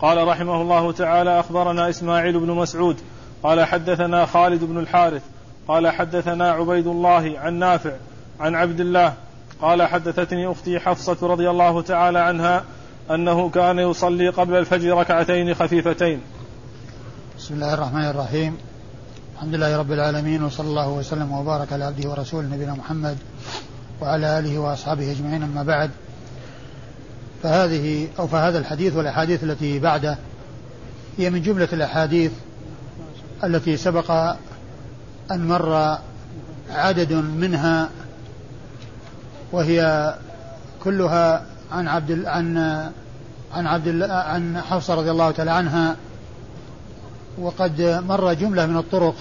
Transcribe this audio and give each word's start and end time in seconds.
قال 0.00 0.28
رحمه 0.28 0.62
الله 0.62 0.92
تعالى 0.92 1.40
أخبرنا 1.40 1.88
إسماعيل 1.88 2.40
بن 2.40 2.50
مسعود 2.50 2.96
قال 3.42 3.64
حدثنا 3.64 4.26
خالد 4.26 4.64
بن 4.64 4.78
الحارث 4.78 5.22
قال 5.68 5.88
حدثنا 5.88 6.50
عبيد 6.50 6.86
الله 6.86 7.38
عن 7.38 7.54
نافع 7.54 7.92
عن 8.40 8.54
عبد 8.54 8.80
الله 8.80 9.14
قال 9.62 9.82
حدثتني 9.82 10.52
أختي 10.52 10.78
حفصة 10.78 11.26
رضي 11.26 11.50
الله 11.50 11.82
تعالى 11.82 12.18
عنها 12.18 12.64
أنه 13.10 13.50
كان 13.50 13.78
يصلي 13.78 14.28
قبل 14.28 14.54
الفجر 14.54 14.96
ركعتين 14.98 15.54
خفيفتين. 15.54 16.20
بسم 17.38 17.54
الله 17.54 17.74
الرحمن 17.74 18.04
الرحيم. 18.04 18.56
الحمد 19.34 19.54
لله 19.54 19.78
رب 19.78 19.92
العالمين 19.92 20.42
وصلى 20.42 20.66
الله 20.66 20.88
وسلم 20.88 21.32
وبارك 21.32 21.72
على 21.72 21.84
عبده 21.84 22.10
ورسوله 22.10 22.48
نبينا 22.48 22.74
محمد 22.74 23.16
وعلى 24.02 24.38
آله 24.38 24.58
وأصحابه 24.58 25.12
أجمعين 25.12 25.42
أما 25.42 25.62
بعد 25.62 25.90
فهذه 27.46 28.08
أو 28.18 28.26
فهذا 28.26 28.58
الحديث 28.58 28.96
والأحاديث 28.96 29.44
التي 29.44 29.78
بعده 29.78 30.18
هي 31.18 31.30
من 31.30 31.42
جملة 31.42 31.68
الأحاديث 31.72 32.32
التي 33.44 33.76
سبق 33.76 34.10
أن 35.30 35.48
مر 35.48 35.98
عدد 36.70 37.12
منها 37.12 37.90
وهي 39.52 40.14
كلها 40.84 41.46
عن 41.72 41.88
عبد 41.88 42.24
عن 42.24 42.58
عن 43.54 43.66
عبد 43.66 44.02
عن 44.02 44.60
حفصة 44.60 44.94
رضي 44.94 45.10
الله 45.10 45.30
تعالى 45.30 45.50
عنها 45.50 45.96
وقد 47.38 48.02
مر 48.08 48.34
جملة 48.34 48.66
من 48.66 48.76
الطرق 48.76 49.14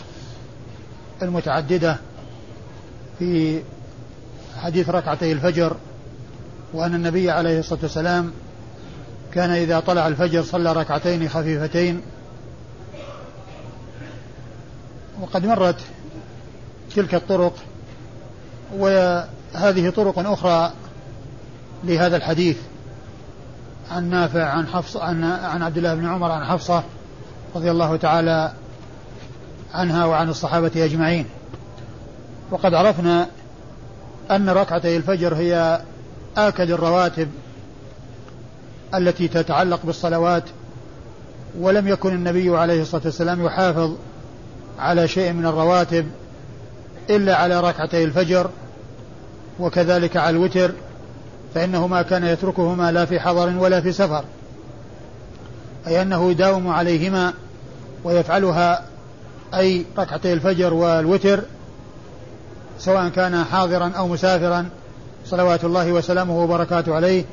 المتعددة 1.21 1.97
في 3.19 3.61
حديث 4.57 4.89
ركعتي 4.89 5.31
الفجر 5.31 5.77
وأن 6.75 6.95
النبي 6.95 7.31
عليه 7.31 7.59
الصلاة 7.59 7.79
والسلام 7.83 8.31
كان 9.33 9.49
إذا 9.49 9.79
طلع 9.79 10.07
الفجر 10.07 10.43
صلى 10.43 10.73
ركعتين 10.73 11.29
خفيفتين. 11.29 12.01
وقد 15.21 15.45
مرت 15.45 15.79
تلك 16.95 17.15
الطرق 17.15 17.53
وهذه 18.73 19.89
طرق 19.89 20.19
أخرى 20.19 20.73
لهذا 21.83 22.17
الحديث 22.17 22.57
عن 23.91 24.09
نافع 24.09 24.43
عن 24.43 24.67
حفص 24.67 24.97
عن 24.97 25.23
عن 25.23 25.61
عبد 25.61 25.77
الله 25.77 25.95
بن 25.95 26.05
عمر 26.05 26.31
عن 26.31 26.45
حفصة 26.45 26.83
رضي 27.55 27.71
الله 27.71 27.95
تعالى 27.95 28.53
عنها 29.73 30.05
وعن 30.05 30.29
الصحابة 30.29 30.71
أجمعين. 30.85 31.25
وقد 32.51 32.73
عرفنا 32.73 33.27
أن 34.31 34.49
ركعتي 34.49 34.97
الفجر 34.97 35.35
هي 35.35 35.81
آكد 36.37 36.71
الرواتب 36.71 37.29
التي 38.95 39.27
تتعلق 39.27 39.79
بالصلوات 39.83 40.43
ولم 41.59 41.87
يكن 41.87 42.13
النبي 42.15 42.57
عليه 42.57 42.81
الصلاة 42.81 43.01
والسلام 43.05 43.45
يحافظ 43.45 43.95
على 44.79 45.07
شيء 45.07 45.33
من 45.33 45.45
الرواتب 45.45 46.05
إلا 47.09 47.35
على 47.35 47.59
ركعتي 47.59 48.03
الفجر 48.03 48.49
وكذلك 49.59 50.17
على 50.17 50.37
الوتر 50.37 50.71
فإنه 51.55 51.87
ما 51.87 52.01
كان 52.01 52.23
يتركهما 52.23 52.91
لا 52.91 53.05
في 53.05 53.19
حضر 53.19 53.57
ولا 53.57 53.81
في 53.81 53.91
سفر 53.91 54.23
أي 55.87 56.01
أنه 56.01 56.31
يداوم 56.31 56.67
عليهما 56.67 57.33
ويفعلها 58.03 58.85
أي 59.53 59.85
ركعتي 59.97 60.33
الفجر 60.33 60.73
والوتر 60.73 61.41
سواء 62.79 63.09
كان 63.09 63.43
حاضرا 63.43 63.91
أو 63.97 64.07
مسافرا. 64.07 64.69
صلوات 65.25 65.63
الله 65.63 65.91
وسلامه 65.91 66.43
وبركاته 66.43 66.95
عليه 66.95 67.25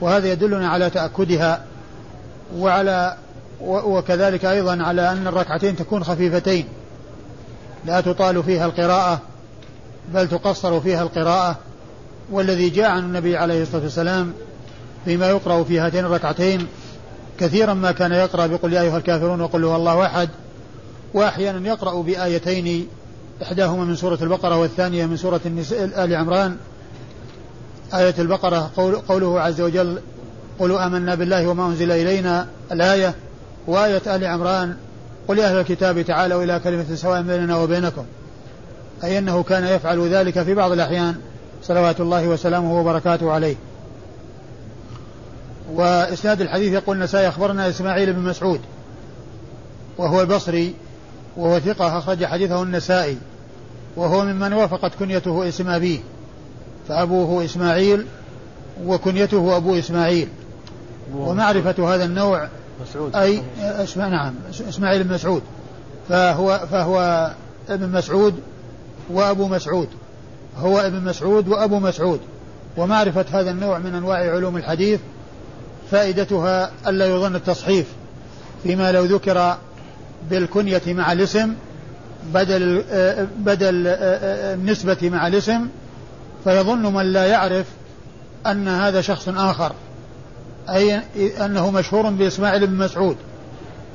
وهذا 0.00 0.32
يدلنا 0.32 0.68
على 0.68 0.90
تأكدها 0.90 1.64
وعلى 2.56 3.16
وكذلك 3.60 4.44
أيضا 4.44 4.82
على 4.82 5.12
أن 5.12 5.26
الركعتين 5.26 5.76
تكون 5.76 6.04
خفيفتين. 6.04 6.64
لا 7.86 8.00
تطال 8.00 8.42
فيها 8.42 8.66
القراءة 8.66 9.20
بل 10.14 10.28
تقصر 10.28 10.80
فيها 10.80 11.02
القراءة 11.02 11.56
والذي 12.30 12.70
جاء 12.70 12.90
عن 12.90 12.98
النبي 12.98 13.36
عليه 13.36 13.62
الصلاة 13.62 13.82
والسلام 13.82 14.32
فيما 15.04 15.30
يقرأ 15.30 15.64
في 15.64 15.80
هاتين 15.80 16.04
الركعتين 16.04 16.66
كثيرا 17.38 17.74
ما 17.74 17.92
كان 17.92 18.12
يقرأ 18.12 18.46
بقل 18.46 18.72
يا 18.72 18.82
أيها 18.82 18.98
الكافرون 18.98 19.40
وقل 19.40 19.64
هو 19.64 19.76
الله 19.76 20.06
أحد 20.06 20.28
وأحيانا 21.14 21.68
يقرأ 21.68 22.02
بآيتين 22.02 22.88
إحداهما 23.42 23.84
من 23.84 23.96
سورة 23.96 24.18
البقرة 24.22 24.58
والثانية 24.58 25.06
من 25.06 25.16
سورة 25.16 25.40
آل 25.72 26.14
عمران 26.14 26.56
آية 27.94 28.14
البقرة 28.18 28.70
قول 28.76 28.96
قوله 28.96 29.40
عز 29.40 29.60
وجل 29.60 29.98
قولوا 30.58 30.86
آمنا 30.86 31.14
بالله 31.14 31.48
وما 31.48 31.66
أنزل 31.66 31.90
إلينا 31.90 32.46
الآية. 32.72 33.14
وآية 33.66 34.02
آل 34.06 34.24
عمران 34.24 34.76
قل 35.28 35.38
يا 35.38 35.46
أهل 35.46 35.60
الكتاب 35.60 36.02
تعالوا 36.02 36.44
إلى 36.44 36.60
كلمة 36.64 36.94
سواء 36.94 37.22
بيننا 37.22 37.56
وبينكم. 37.56 38.04
أي 39.04 39.18
أنه 39.18 39.42
كان 39.42 39.64
يفعل 39.64 40.08
ذلك 40.08 40.42
في 40.42 40.54
بعض 40.54 40.72
الأحيان 40.72 41.14
صلوات 41.62 42.00
الله 42.00 42.28
وسلامه 42.28 42.80
وبركاته 42.80 43.32
عليه. 43.32 43.56
وإسناد 45.72 46.40
الحديث 46.40 46.72
يقول 46.72 46.96
النسائي 46.96 47.28
أخبرنا 47.28 47.68
إسماعيل 47.68 48.12
بن 48.12 48.20
مسعود 48.22 48.60
وهو 49.98 50.20
البصري 50.20 50.74
وهو 51.36 51.58
ثقة 51.58 51.98
أخرج 51.98 52.24
حديثه 52.24 52.62
النسائي 52.62 53.18
وهو 53.96 54.24
ممن 54.24 54.52
وافقت 54.52 54.92
كنيته 54.98 55.48
اسم 55.48 55.68
أبيه. 55.68 56.00
فأبوه 56.92 57.44
إسماعيل 57.44 58.06
وكنيته 58.84 59.56
أبو 59.56 59.78
إسماعيل. 59.78 60.28
ومعرفة 61.14 61.94
هذا 61.94 62.04
النوع 62.04 62.48
مسعود. 62.82 63.16
أي 63.16 63.42
اسمع 63.58 64.08
نعم 64.08 64.34
إسماعيل 64.68 65.04
بن 65.04 65.14
مسعود. 65.14 65.42
فهو 66.08 66.60
فهو 66.70 67.30
ابن 67.68 67.88
مسعود 67.88 68.34
وأبو 69.10 69.48
مسعود. 69.48 69.88
هو 70.58 70.80
ابن 70.80 71.04
مسعود 71.04 71.48
وأبو 71.48 71.78
مسعود. 71.78 72.20
ومعرفة 72.76 73.24
هذا 73.32 73.50
النوع 73.50 73.78
من 73.78 73.94
أنواع 73.94 74.18
علوم 74.18 74.56
الحديث 74.56 75.00
فائدتها 75.90 76.70
ألا 76.86 77.06
يظن 77.06 77.36
التصحيف 77.36 77.86
فيما 78.62 78.92
لو 78.92 79.04
ذكر 79.04 79.56
بالكنية 80.30 80.82
مع 80.86 81.12
الاسم 81.12 81.54
بدل 82.34 82.84
بدل 83.38 83.86
النسبة 83.86 84.96
مع 85.02 85.26
الاسم 85.26 85.68
فيظن 86.44 86.94
من 86.94 87.12
لا 87.12 87.26
يعرف 87.26 87.66
أن 88.46 88.68
هذا 88.68 89.00
شخص 89.00 89.28
آخر 89.28 89.72
أي 90.68 91.00
أنه 91.44 91.70
مشهور 91.70 92.10
بإسماعيل 92.10 92.66
بن 92.66 92.74
مسعود. 92.74 93.16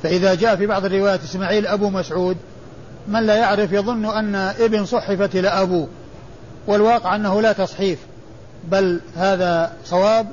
فإذا 0.02 0.34
جاء 0.34 0.56
في 0.56 0.66
بعض 0.66 0.84
الروايات 0.84 1.22
إسماعيل 1.22 1.66
أبو 1.66 1.90
مسعود 1.90 2.36
من 3.08 3.26
لا 3.26 3.34
يعرف 3.34 3.72
يظن 3.72 4.04
أن 4.04 4.34
ابن 4.34 4.84
صحفت 4.84 5.36
إلى 5.36 5.48
أبو 5.48 5.86
والواقع 6.66 7.16
أنه 7.16 7.42
لا 7.42 7.52
تصحيف 7.52 7.98
بل 8.70 9.00
هذا 9.16 9.72
صواب 9.84 10.26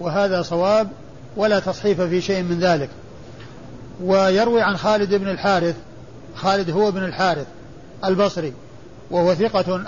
وهذا 0.00 0.42
صواب 0.42 0.88
ولا 1.36 1.58
تصحيف 1.58 2.00
في 2.00 2.20
شيء 2.20 2.42
من 2.42 2.58
ذلك. 2.60 2.88
ويروي 4.02 4.62
عن 4.62 4.76
خالد 4.76 5.14
بن 5.14 5.28
الحارث 5.28 5.76
خالد 6.34 6.70
هو 6.70 6.90
بن 6.90 7.04
الحارث 7.04 7.46
البصري 8.04 8.52
وهو 9.10 9.34
ثقة 9.34 9.84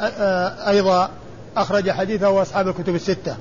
أيضا 0.69 1.11
أخرج 1.57 1.91
حديثه 1.91 2.43
أصحاب 2.43 2.69
الكتب 2.69 2.95
الستة. 2.95 3.37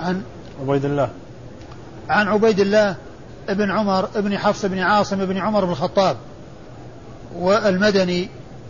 عن 0.00 0.22
عبيد 0.60 0.84
الله. 0.84 1.08
عن 2.08 2.28
عبيد 2.28 2.60
الله 2.60 2.96
بن 3.48 3.70
عمر 3.70 4.08
بن 4.16 4.38
حفص 4.38 4.64
بن 4.64 4.78
عاصم 4.78 5.26
بن 5.26 5.38
عمر 5.38 5.64
بن 5.64 5.70
الخطاب 5.70 6.16
والمدني 7.36 8.28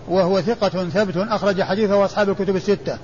وهو 0.08 0.40
ثقة 0.40 0.88
ثبت 0.88 1.16
أخرج 1.16 1.62
حديثه 1.62 2.04
أصحاب 2.04 2.30
الكتب 2.30 2.56
الستة. 2.56 2.98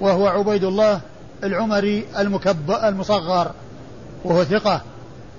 وهو 0.00 0.26
عبيد 0.26 0.64
الله 0.64 1.00
العمري 1.44 2.04
المكب 2.18 2.70
المصغر 2.70 3.50
وهو 4.24 4.44
ثقة. 4.44 4.82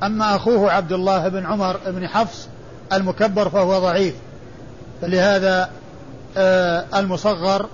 أما 0.03 0.35
أخوه 0.35 0.71
عبد 0.71 0.91
الله 0.91 1.27
بن 1.27 1.45
عمر 1.45 1.79
بن 1.87 2.07
حفص 2.07 2.47
المكبر 2.93 3.49
فهو 3.49 3.79
ضعيف. 3.79 4.15
فلهذا 5.01 5.69
آه 6.37 6.85
المصغر 6.95 7.65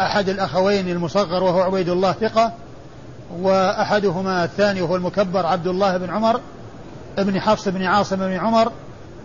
أحد 0.00 0.28
الأخوين 0.28 0.88
المصغر 0.88 1.42
وهو 1.42 1.60
عبيد 1.60 1.88
الله 1.88 2.12
ثقة 2.12 2.52
وأحدهما 3.40 4.44
الثاني 4.44 4.82
وهو 4.82 4.96
المكبر 4.96 5.46
عبد 5.46 5.66
الله 5.66 5.96
بن 5.96 6.10
عمر 6.10 6.40
ابن 7.18 7.40
حفص 7.40 7.68
بن 7.68 7.82
عاصم 7.84 8.16
بن 8.16 8.32
عمر 8.32 8.72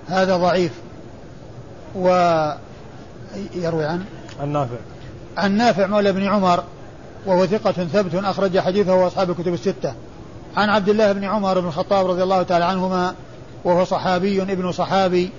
هذا 0.07 0.37
ضعيف. 0.37 0.71
ويروي 1.95 2.55
عن؟ 3.85 4.05
عن 4.41 4.49
نافع. 4.49 4.75
عن 5.37 5.57
نافع 5.57 5.87
مولى 5.87 6.11
بن 6.11 6.27
عمر 6.27 6.63
وهو 7.25 7.45
ثقة 7.45 7.71
ثبت 7.71 8.15
أخرج 8.15 8.59
حديثه 8.59 8.93
وأصحاب 8.93 9.29
الكتب 9.29 9.53
الستة. 9.53 9.93
عن 10.57 10.69
عبد 10.69 10.89
الله 10.89 11.11
بن 11.11 11.23
عمر 11.23 11.59
بن 11.59 11.67
الخطاب 11.67 12.07
رضي 12.07 12.23
الله 12.23 12.43
تعالى 12.43 12.65
عنهما 12.65 13.15
وهو 13.63 13.85
صحابي 13.85 14.41
ابن 14.41 14.71
صحابي 14.71 15.29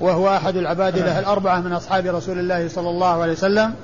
وهو 0.00 0.36
أحد 0.36 0.56
العباد 0.56 0.98
له 0.98 1.18
الأربعة 1.24 1.60
من 1.60 1.72
أصحاب 1.72 2.06
رسول 2.06 2.38
الله 2.38 2.68
صلى 2.68 2.90
الله 2.90 3.22
عليه 3.22 3.32
وسلم. 3.32 3.74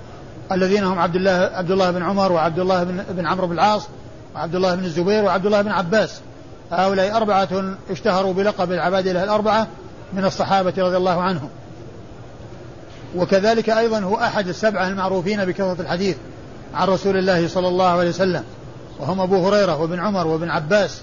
الذين 0.52 0.85
هم 0.85 0.99
عبد 0.99 1.17
الله 1.17 1.31
عبد 1.31 1.70
الله 1.70 1.91
بن 1.91 2.02
عمر 2.02 2.32
وعبد 2.32 2.58
الله 2.58 2.85
بن, 2.85 3.05
بن 3.08 3.26
عمرو 3.26 3.46
بن 3.46 3.52
العاص 3.52 3.88
وعبد 4.35 4.55
الله 4.55 4.75
بن 4.75 4.85
الزبير 4.85 5.25
وعبد 5.25 5.46
الله 5.46 5.62
بن 5.62 5.70
عباس. 5.70 6.20
هؤلاء 6.73 7.17
أربعة 7.17 7.49
اشتهروا 7.91 8.32
بلقب 8.32 8.73
العبادلة 8.73 9.25
الأربعة 9.25 9.67
من 10.12 10.25
الصحابة 10.25 10.73
رضي 10.79 10.96
الله 10.96 11.23
عنهم. 11.23 11.49
وكذلك 13.17 13.70
أيضا 13.70 14.00
هو 14.00 14.17
أحد 14.17 14.49
السبعة 14.49 14.88
المعروفين 14.88 15.44
بكثرة 15.44 15.76
الحديث 15.81 16.17
عن 16.75 16.88
رسول 16.88 17.17
الله 17.17 17.49
صلى 17.49 17.69
الله 17.69 17.87
عليه 17.87 18.08
وسلم. 18.08 18.44
وهم 19.00 19.20
أبو 19.20 19.49
هريرة 19.49 19.81
وابن 19.81 20.00
عمر 20.00 20.26
وابن 20.26 20.50
عباس 20.50 21.00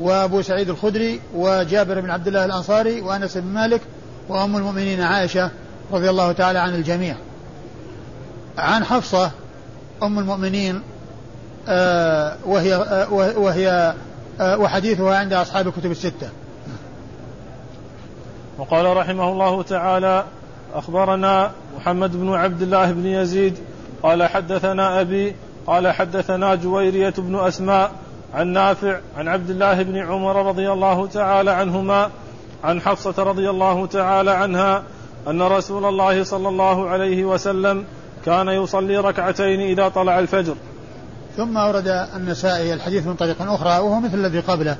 وأبو 0.00 0.42
سعيد 0.42 0.70
الخدري 0.70 1.20
وجابر 1.34 2.00
بن 2.00 2.10
عبد 2.10 2.26
الله 2.26 2.44
الأنصاري 2.44 3.00
وأنس 3.00 3.36
بن 3.36 3.46
مالك 3.46 3.80
وأم 4.28 4.56
المؤمنين 4.56 5.00
عائشة 5.00 5.50
رضي 5.92 6.10
الله 6.10 6.32
تعالى 6.32 6.58
عن 6.58 6.74
الجميع. 6.74 7.16
عن 8.58 8.84
حفصة 8.84 9.30
أم 10.02 10.18
المؤمنين 10.18 10.82
آه 11.68 12.36
وهي 12.46 12.74
آه 12.74 13.12
وهي 13.38 13.94
آه 14.40 14.58
وحديثها 14.58 15.18
عند 15.18 15.32
أصحاب 15.32 15.68
الكتب 15.68 15.90
الستة. 15.90 16.28
وقال 18.58 18.96
رحمه 18.96 19.32
الله 19.32 19.62
تعالى 19.62 20.24
أخبرنا 20.74 21.50
محمد 21.76 22.16
بن 22.16 22.34
عبد 22.34 22.62
الله 22.62 22.92
بن 22.92 23.06
يزيد 23.06 23.58
قال 24.02 24.22
حدثنا 24.22 25.00
أبي 25.00 25.34
قال 25.66 25.88
حدثنا 25.88 26.54
جويرية 26.54 27.14
بن 27.18 27.38
أسماء 27.38 27.90
عن 28.34 28.46
نافع 28.46 29.00
عن 29.16 29.28
عبد 29.28 29.50
الله 29.50 29.82
بن 29.82 29.96
عمر 29.96 30.46
رضي 30.46 30.72
الله 30.72 31.06
تعالى 31.06 31.50
عنهما 31.50 32.10
عن 32.64 32.80
حفصة 32.80 33.22
رضي 33.22 33.50
الله 33.50 33.86
تعالى 33.86 34.30
عنها 34.30 34.82
أن 35.28 35.42
رسول 35.42 35.84
الله 35.84 36.24
صلى 36.24 36.48
الله 36.48 36.88
عليه 36.88 37.24
وسلم 37.24 37.84
كان 38.28 38.48
يصلي 38.48 38.96
ركعتين 38.96 39.60
إذا 39.60 39.88
طلع 39.88 40.18
الفجر. 40.18 40.54
ثم 41.36 41.56
أورد 41.56 41.88
النسائي 42.16 42.74
الحديث 42.74 43.06
من 43.06 43.14
طريق 43.14 43.42
أخرى 43.42 43.70
وهو 43.70 44.00
مثل 44.00 44.14
الذي 44.14 44.40
قبله 44.40 44.76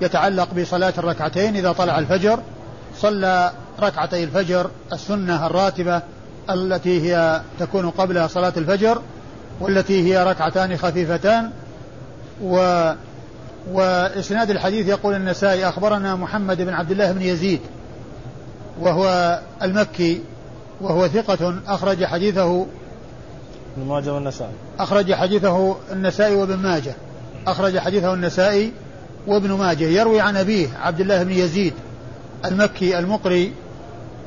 يتعلق 0.00 0.54
بصلاة 0.54 0.92
الركعتين 0.98 1.56
إذا 1.56 1.72
طلع 1.72 1.98
الفجر 1.98 2.40
صلى 2.96 3.52
ركعتي 3.80 4.24
الفجر 4.24 4.70
السنة 4.92 5.46
الراتبة 5.46 6.02
التي 6.50 7.02
هي 7.02 7.40
تكون 7.58 7.90
قبل 7.90 8.30
صلاة 8.30 8.52
الفجر 8.56 9.02
والتي 9.60 10.02
هي 10.02 10.24
ركعتان 10.24 10.76
خفيفتان. 10.76 11.50
و 12.42 12.56
وإسناد 13.72 14.50
الحديث 14.50 14.88
يقول 14.88 15.14
النسائي 15.14 15.68
أخبرنا 15.68 16.16
محمد 16.16 16.62
بن 16.62 16.74
عبد 16.74 16.90
الله 16.90 17.12
بن 17.12 17.22
يزيد 17.22 17.60
وهو 18.80 19.38
المكي 19.62 20.20
وهو 20.80 21.08
ثقة 21.08 21.54
أخرج 21.66 22.04
حديثه 22.04 22.66
ابن 23.76 23.88
ماجه 23.88 24.14
والنسائي. 24.14 24.52
أخرج 24.78 25.14
حديثه 25.14 25.76
النسائي 25.92 26.34
وابن 26.34 26.56
ماجه. 26.56 26.94
أخرج 27.46 27.78
حديثه 27.78 28.14
النسائي 28.14 28.72
وابن 29.26 29.52
ماجه. 29.52 29.84
يروي 29.84 30.20
عن 30.20 30.36
أبيه 30.36 30.68
عبد 30.82 31.00
الله 31.00 31.22
بن 31.22 31.30
يزيد 31.30 31.74
المكي 32.44 32.98
المقري 32.98 33.52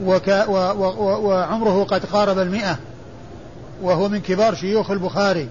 وك 0.03 0.27
و 0.27 0.51
و 0.51 0.83
و 0.83 1.27
وعمره 1.27 1.83
قد 1.83 2.05
قارب 2.05 2.39
المئة 2.39 2.77
وهو 3.81 4.09
من 4.09 4.21
كبار 4.21 4.55
شيوخ 4.55 4.91
البخاري. 4.91 5.49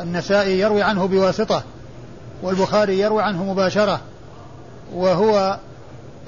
النسائي 0.00 0.58
يروي 0.58 0.82
عنه 0.82 1.06
بواسطة 1.06 1.62
والبخاري 2.42 2.98
يروي 2.98 3.22
عنه 3.22 3.44
مباشرة 3.44 4.00
وهو 4.94 5.58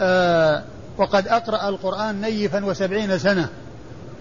آه 0.00 0.62
وقد 0.99 1.29
أقرأ 1.29 1.69
القرآن 1.69 2.20
نيفا 2.20 2.64
وسبعين 2.64 3.19
سنة. 3.19 3.49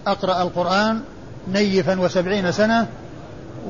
أقرأ 0.06 0.42
القرآن 0.42 1.00
نيفا 1.48 2.00
وسبعين 2.00 2.52
سنة 2.52 2.86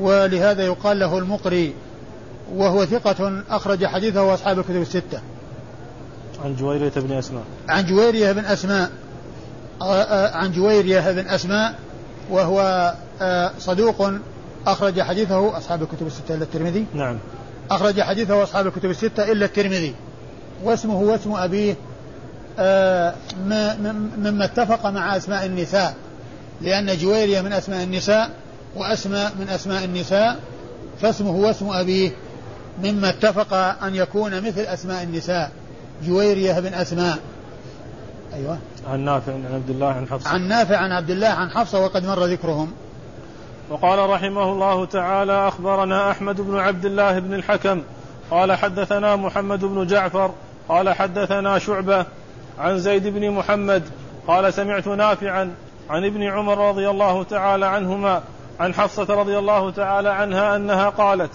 ولهذا 0.01 0.65
يقال 0.65 0.99
له 0.99 1.19
المقري 1.19 1.75
وهو 2.55 2.85
ثقة 2.85 3.43
أخرج 3.51 3.87
حديثه 3.87 4.35
أصحاب 4.35 4.59
الكتب 4.59 4.83
الستة. 4.83 5.21
عن 6.45 6.57
جويرية 6.57 6.93
بن 6.97 7.13
أسماء. 7.13 7.43
عن 7.69 7.87
جويرية 7.87 8.33
بن 8.33 8.45
أسماء 8.45 8.91
عن 10.33 10.53
جويرية 10.53 11.13
بن 11.13 11.29
أسماء 11.29 11.75
وهو 12.31 12.93
صدوق 13.59 14.13
أخرج 14.67 15.01
حديثه 15.01 15.59
أصحاب 15.59 15.83
الكتب 15.83 16.07
الستة 16.07 16.35
إلا 16.35 16.45
الترمذي. 16.45 16.87
نعم. 16.95 17.19
أخرج 17.71 18.01
حديثه 18.01 18.43
أصحاب 18.43 18.67
الكتب 18.67 18.91
الستة 18.91 19.33
إلا 19.33 19.47
الترمذي. 19.47 19.95
واسمه 20.65 21.01
واسم 21.01 21.33
أبيه 21.33 21.75
مما 24.19 24.45
اتفق 24.45 24.87
مع 24.87 25.17
أسماء 25.17 25.47
النساء. 25.47 25.95
لأن 26.63 26.97
جويرية 26.97 27.41
من 27.41 27.53
أسماء 27.53 27.85
النساء 27.85 28.31
وأسماء 28.77 29.33
من 29.41 29.49
أسماء 29.49 29.85
النساء 29.85 30.41
فاسمه 31.01 31.31
واسم 31.31 31.69
أبيه 31.71 32.11
مما 32.83 33.09
اتفق 33.09 33.55
أن 33.85 33.95
يكون 33.95 34.47
مثل 34.47 34.61
أسماء 34.61 35.03
النساء. 35.03 35.51
جويرية 36.05 36.61
بن 36.61 36.75
أسماء. 36.75 37.19
أيوة. 38.35 38.59
عن 38.91 39.01
نافع 39.01 39.33
عن 39.33 39.47
عبد 39.55 39.71
الله 39.71 39.87
عن 39.87 40.09
حفصة. 40.09 40.31
عن 40.31 40.49
نافع 40.49 40.77
عن 40.77 40.93
عبد 40.93 41.11
الله 41.11 41.29
عن 41.29 41.51
حفصة 41.51 41.81
وقد 41.81 42.07
مر 42.07 42.25
ذكرهم. 42.25 42.73
وقال 43.71 44.11
رحمه 44.11 44.53
الله 44.53 44.87
تعالى 44.87 45.49
أخبرنا 45.49 46.11
أحمد 46.11 46.41
بن 46.41 46.59
عبد 46.59 46.85
الله 46.85 47.19
بن 47.19 47.35
الحكم. 47.35 47.83
قال 48.31 48.53
حدثنا 48.53 49.17
محمد 49.17 49.61
بن 49.61 49.87
جعفر. 49.87 50.31
قال 50.69 50.93
حدثنا 50.93 51.59
شعبة. 51.59 52.07
عن 52.59 52.79
زيد 52.79 53.07
بن 53.07 53.31
محمد. 53.31 53.83
قال 54.27 54.55
سمعت 54.55 54.89
نافعا. 54.89 55.51
عن 55.91 56.05
ابن 56.05 56.23
عمر 56.23 56.69
رضي 56.69 56.91
الله 56.91 57.23
تعالى 57.23 57.67
عنهما 57.67 58.23
عن 58.61 58.75
حفصة 58.75 59.15
رضي 59.15 59.39
الله 59.39 59.71
تعالى 59.71 60.09
عنها 60.09 60.57
أنها 60.57 60.89
قالت 60.89 61.31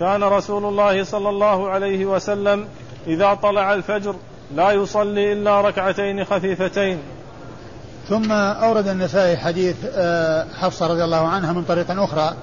كان 0.00 0.22
رسول 0.22 0.64
الله 0.64 1.04
صلى 1.04 1.28
الله 1.28 1.70
عليه 1.70 2.06
وسلم 2.06 2.68
إذا 3.06 3.34
طلع 3.34 3.74
الفجر 3.74 4.14
لا 4.56 4.70
يصلي 4.70 5.32
إلا 5.32 5.60
ركعتين 5.60 6.24
خفيفتين. 6.24 6.98
ثم 8.08 8.32
أورد 8.32 8.88
النسائي 8.88 9.36
حديث 9.36 9.76
حفصة 10.60 10.86
رضي 10.86 11.04
الله 11.04 11.28
عنها 11.28 11.52
من 11.52 11.62
طريق 11.62 11.90
أخرى 11.90 12.34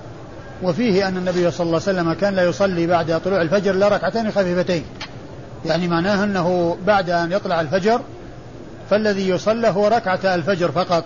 وفيه 0.64 1.08
أن 1.08 1.18
النبي 1.18 1.52
صلى 1.52 1.66
الله 1.66 1.82
عليه 1.88 2.00
وسلم 2.00 2.14
كان 2.14 2.36
لا 2.36 2.44
يصلي 2.44 2.88
بعد 2.88 3.22
طلوع 3.26 3.42
الفجر 3.42 3.72
إلا 3.72 3.88
ركعتين 3.88 4.32
خفيفتين. 4.32 4.86
يعني 5.66 5.88
معناه 5.88 6.24
أنه 6.24 6.78
بعد 6.86 7.10
أن 7.10 7.32
يطلع 7.32 7.62
الفجر 7.62 8.02
فالذي 8.90 9.30
يصلى 9.30 9.68
هو 9.68 9.88
ركعة 9.88 10.36
الفجر 10.36 10.72
فقط. 10.72 11.04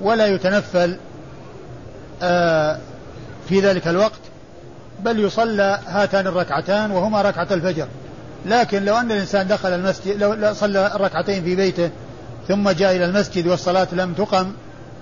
ولا 0.00 0.26
يتنفل 0.26 0.96
في 3.48 3.60
ذلك 3.60 3.88
الوقت 3.88 4.20
بل 5.00 5.20
يصلى 5.20 5.80
هاتان 5.86 6.26
الركعتان 6.26 6.90
وهما 6.90 7.22
ركعة 7.22 7.48
الفجر. 7.50 7.88
لكن 8.46 8.84
لو 8.84 8.96
أن 8.96 9.12
الإنسان 9.12 9.48
دخل 9.48 9.68
المسجد 9.68 10.22
لو 10.22 10.54
صلى 10.54 10.86
الركعتين 10.94 11.44
في 11.44 11.56
بيته 11.56 11.90
ثم 12.48 12.70
جاء 12.70 12.96
إلى 12.96 13.04
المسجد 13.04 13.46
والصلاة 13.46 13.88
لم 13.92 14.12
تقم 14.12 14.52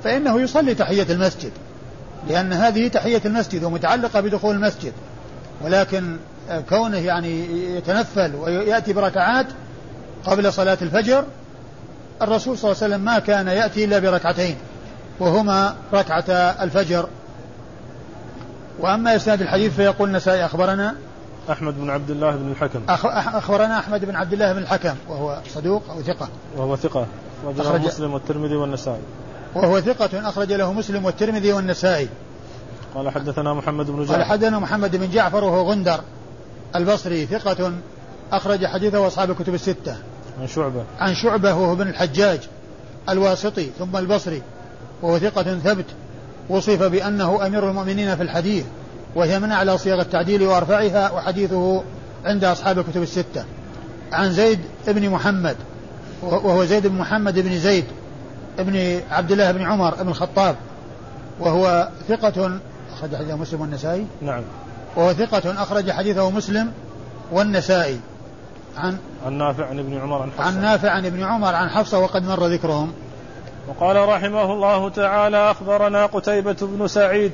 فإنه 0.04 0.40
يصلي 0.40 0.74
تحية 0.74 1.06
المسجد 1.10 1.52
لأن 2.28 2.52
هذه 2.52 2.88
تحية 2.88 3.20
المسجد 3.24 3.64
ومتعلقة 3.64 4.20
بدخول 4.20 4.54
المسجد. 4.54 4.92
ولكن 5.64 6.16
كونه 6.68 6.98
يعني 6.98 7.46
يتنفل 7.76 8.34
ويأتي 8.34 8.92
بركعات 8.92 9.46
قبل 10.24 10.52
صلاة 10.52 10.78
الفجر 10.82 11.24
الرسول 12.22 12.58
صلى 12.58 12.72
الله 12.72 12.82
عليه 12.82 12.94
وسلم 12.94 13.04
ما 13.04 13.18
كان 13.18 13.48
يأتي 13.48 13.84
إلا 13.84 13.98
بركعتين. 13.98 14.56
وهما 15.21 15.76
ركعة 15.92 16.30
الفجر. 16.62 17.09
وأما 18.80 19.16
إسناد 19.16 19.42
الحديث 19.42 19.75
فيقول 19.75 20.09
النسائي 20.09 20.44
أخبرنا 20.44 20.94
أحمد 21.50 21.80
بن 21.80 21.90
عبد 21.90 22.11
الله 22.11 22.30
بن 22.30 22.50
الحكم. 22.50 22.80
أخبرنا 23.37 23.78
أحمد 23.78 24.04
بن 24.04 24.16
عبد 24.16 24.33
الله 24.33 24.52
بن 24.52 24.59
الحكم 24.59 24.94
وهو 25.09 25.38
صدوق 25.54 25.83
أو 25.90 26.02
ثقة. 26.02 26.28
وهو 26.56 26.76
ثقة. 26.76 27.06
أخرج 27.59 27.80
مسلم 27.80 28.14
والترمذي 28.14 28.56
والنسائي. 28.56 29.02
وهو 29.54 29.80
ثقة 29.80 30.28
أخرج 30.28 30.52
له 30.52 30.73
مسلم 30.73 31.04
والترمذي 31.04 31.52
والنسائي. 31.52 32.09
قال 32.94 33.11
حدثنا 33.11 33.54
محمد 33.54 33.90
بن 33.90 34.04
جعفر. 34.04 34.14
قال 34.14 34.25
حدثنا 34.25 34.59
محمد 34.59 34.97
بن 34.97 35.11
جعفر 35.11 35.44
وهو 35.44 35.71
غندر 35.71 36.00
البصري 36.76 37.26
ثقة 37.26 37.73
أخرج 38.33 38.66
حديثه 38.66 39.06
أصحاب 39.06 39.30
الكتب 39.30 39.54
الستة. 39.54 39.97
عن 40.40 40.47
شعبة. 40.47 40.85
عن 41.00 41.14
شعبة 41.14 41.54
وهو 41.54 41.75
بن 41.75 41.88
الحجاج 41.88 42.40
الواسطي 43.09 43.71
ثم 43.78 43.97
البصري. 43.97 44.42
وهو 45.04 45.18
ثقة 45.18 45.58
ثبت 45.58 45.84
وصف 46.49 46.82
بأنه 46.82 47.46
أمير 47.46 47.70
المؤمنين 47.70 48.16
في 48.16 48.23
الحديث 48.23 48.64
وهي 49.14 49.38
من 49.38 49.52
أعلى 49.52 49.78
صيغ 49.78 50.00
التعديل 50.00 50.42
وأرفعها 50.42 51.11
وحديثه 51.11 51.82
عند 52.25 52.44
أصحاب 52.44 52.78
الكتب 52.78 53.02
الستة. 53.02 53.44
عن 54.12 54.32
زيد 54.32 54.58
بن 54.87 55.11
محمد 55.11 55.56
وهو 56.23 56.64
زيد 56.64 56.87
بن 56.87 56.99
محمد 56.99 57.38
بن 57.38 57.58
زيد 57.58 57.84
بن 58.58 59.00
عبد 59.11 59.32
الله 59.32 59.52
بن 59.52 59.62
عمر 59.62 59.94
بن 59.94 60.08
الخطاب 60.08 60.56
وهو 61.40 61.88
ثقة 62.08 62.61
أخرج 62.92 63.16
حديثه 63.16 63.37
مسلم 63.37 63.61
والنسائي؟ 63.61 64.06
نعم. 64.23 64.42
وهو 64.96 65.12
ثقة 65.12 65.62
أخرج 65.62 65.90
حديثه 65.90 66.30
مسلم 66.30 66.73
والنسائي. 67.32 68.00
عن 68.76 68.96
عن 69.26 69.32
نافع 69.32 69.66
عن 69.66 69.78
ابن 69.78 69.99
عمر 69.99 70.23
عن 70.23 70.30
حفصة. 70.30 70.44
عن 70.44 70.62
نافع 70.62 70.90
عن 70.90 71.06
ابن 71.06 71.23
عمر 71.23 71.54
عن 71.54 71.68
حفصة 71.68 71.99
وقد 71.99 72.28
مر 72.28 72.46
ذكرهم. 72.46 72.92
وقال 73.68 74.09
رحمه 74.09 74.52
الله 74.52 74.88
تعالى 74.88 75.50
أخبرنا 75.50 76.06
قتيبة 76.06 76.56
بن 76.62 76.88
سعيد 76.88 77.33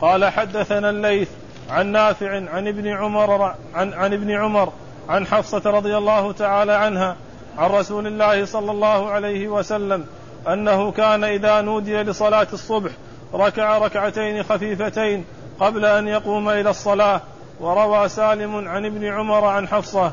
قال 0.00 0.24
حدثنا 0.24 0.90
الليث 0.90 1.28
عن 1.70 1.86
نافع 1.86 2.50
عن 2.50 2.68
ابن 2.68 2.88
عمر 2.88 3.54
عن, 3.74 3.92
عن 3.92 4.12
ابن 4.12 4.30
عمر 4.30 4.72
عن 5.08 5.26
حفصة 5.26 5.70
رضي 5.70 5.96
الله 5.96 6.32
تعالى 6.32 6.72
عنها 6.72 7.16
عن 7.58 7.70
رسول 7.70 8.06
الله 8.06 8.44
صلى 8.44 8.70
الله 8.70 9.10
عليه 9.10 9.48
وسلم 9.48 10.06
أنه 10.48 10.92
كان 10.92 11.24
إذا 11.24 11.60
نودي 11.60 12.02
لصلاة 12.02 12.46
الصبح 12.52 12.90
ركع 13.34 13.78
ركعتين 13.78 14.42
خفيفتين 14.42 15.24
قبل 15.60 15.84
أن 15.84 16.08
يقوم 16.08 16.48
إلى 16.48 16.70
الصلاة 16.70 17.20
وروى 17.60 18.08
سالم 18.08 18.68
عن 18.68 18.86
ابن 18.86 19.04
عمر 19.04 19.44
عن 19.44 19.68
حفصة. 19.68 20.12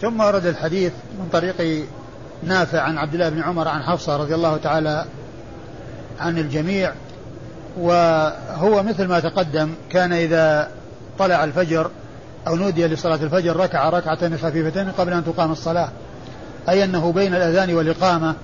ثم 0.00 0.20
ورد 0.20 0.46
الحديث 0.46 0.92
من 1.18 1.28
طريق 1.32 1.86
نافع 2.42 2.80
عن 2.80 2.98
عبد 2.98 3.14
الله 3.14 3.28
بن 3.28 3.42
عمر 3.42 3.68
عن 3.68 3.82
حفصة 3.82 4.16
رضي 4.16 4.34
الله 4.34 4.56
تعالى 4.56 5.04
عن 6.20 6.38
الجميع 6.38 6.92
وهو 7.78 8.82
مثل 8.82 9.06
ما 9.06 9.20
تقدم 9.20 9.70
كان 9.90 10.12
إذا 10.12 10.68
طلع 11.18 11.44
الفجر 11.44 11.90
أو 12.46 12.56
نودي 12.56 12.86
لصلاة 12.86 13.18
الفجر 13.22 13.56
ركع 13.56 13.88
ركعتين 13.88 14.38
خفيفتين 14.38 14.90
قبل 14.90 15.12
أن 15.12 15.24
تقام 15.24 15.52
الصلاة 15.52 15.88
أي 16.68 16.84
أنه 16.84 17.12
بين 17.12 17.34
الأذان 17.34 17.74
والإقامة 17.74 18.34